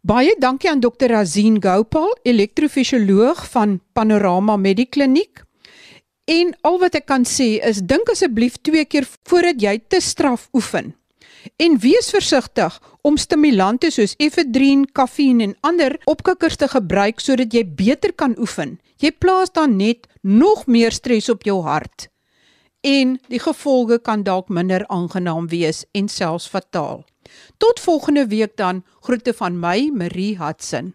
Baie 0.00 0.34
dankie 0.38 0.70
aan 0.70 0.80
Dr. 0.80 1.06
Razin 1.08 1.62
Gopal, 1.62 2.18
elektrofisioloog 2.22 3.50
van 3.50 3.80
Panorama 3.92 4.56
Medikliniek. 4.56 5.44
En 6.24 6.54
al 6.64 6.78
wat 6.80 6.94
ek 6.96 7.04
kan 7.10 7.26
sê 7.28 7.58
is 7.68 7.82
dink 7.84 8.08
asseblief 8.08 8.56
twee 8.64 8.84
keer 8.88 9.04
voordat 9.28 9.60
jy 9.60 9.74
te 9.92 10.00
straf 10.00 10.48
oefen. 10.56 10.94
En 11.60 11.76
wees 11.78 12.08
versigtig 12.08 12.78
om 13.04 13.18
stimulante 13.20 13.90
soos 13.92 14.14
efedrien, 14.16 14.86
kafeïn 14.96 15.42
en 15.44 15.52
ander 15.60 15.98
opkikkers 16.08 16.56
te 16.56 16.68
gebruik 16.72 17.20
sodat 17.20 17.52
jy 17.52 17.66
beter 17.68 18.14
kan 18.16 18.32
oefen. 18.40 18.78
Jy 18.96 19.12
plaas 19.20 19.52
dan 19.52 19.76
net 19.76 20.08
nog 20.22 20.64
meer 20.66 20.96
stres 20.96 21.28
op 21.28 21.44
jou 21.44 21.60
hart. 21.66 22.08
En 22.80 23.18
die 23.28 23.40
gevolge 23.40 23.98
kan 24.00 24.24
dalk 24.24 24.48
minder 24.48 24.86
aangenaam 24.88 25.48
wees 25.52 25.84
en 25.92 26.08
selfs 26.08 26.48
fataal. 26.48 27.04
Tot 27.60 27.80
volgende 27.80 28.26
week 28.28 28.56
dan. 28.56 28.84
Groete 29.00 29.32
van 29.36 29.60
my, 29.60 29.90
Marie 29.92 30.36
Hudson. 30.40 30.94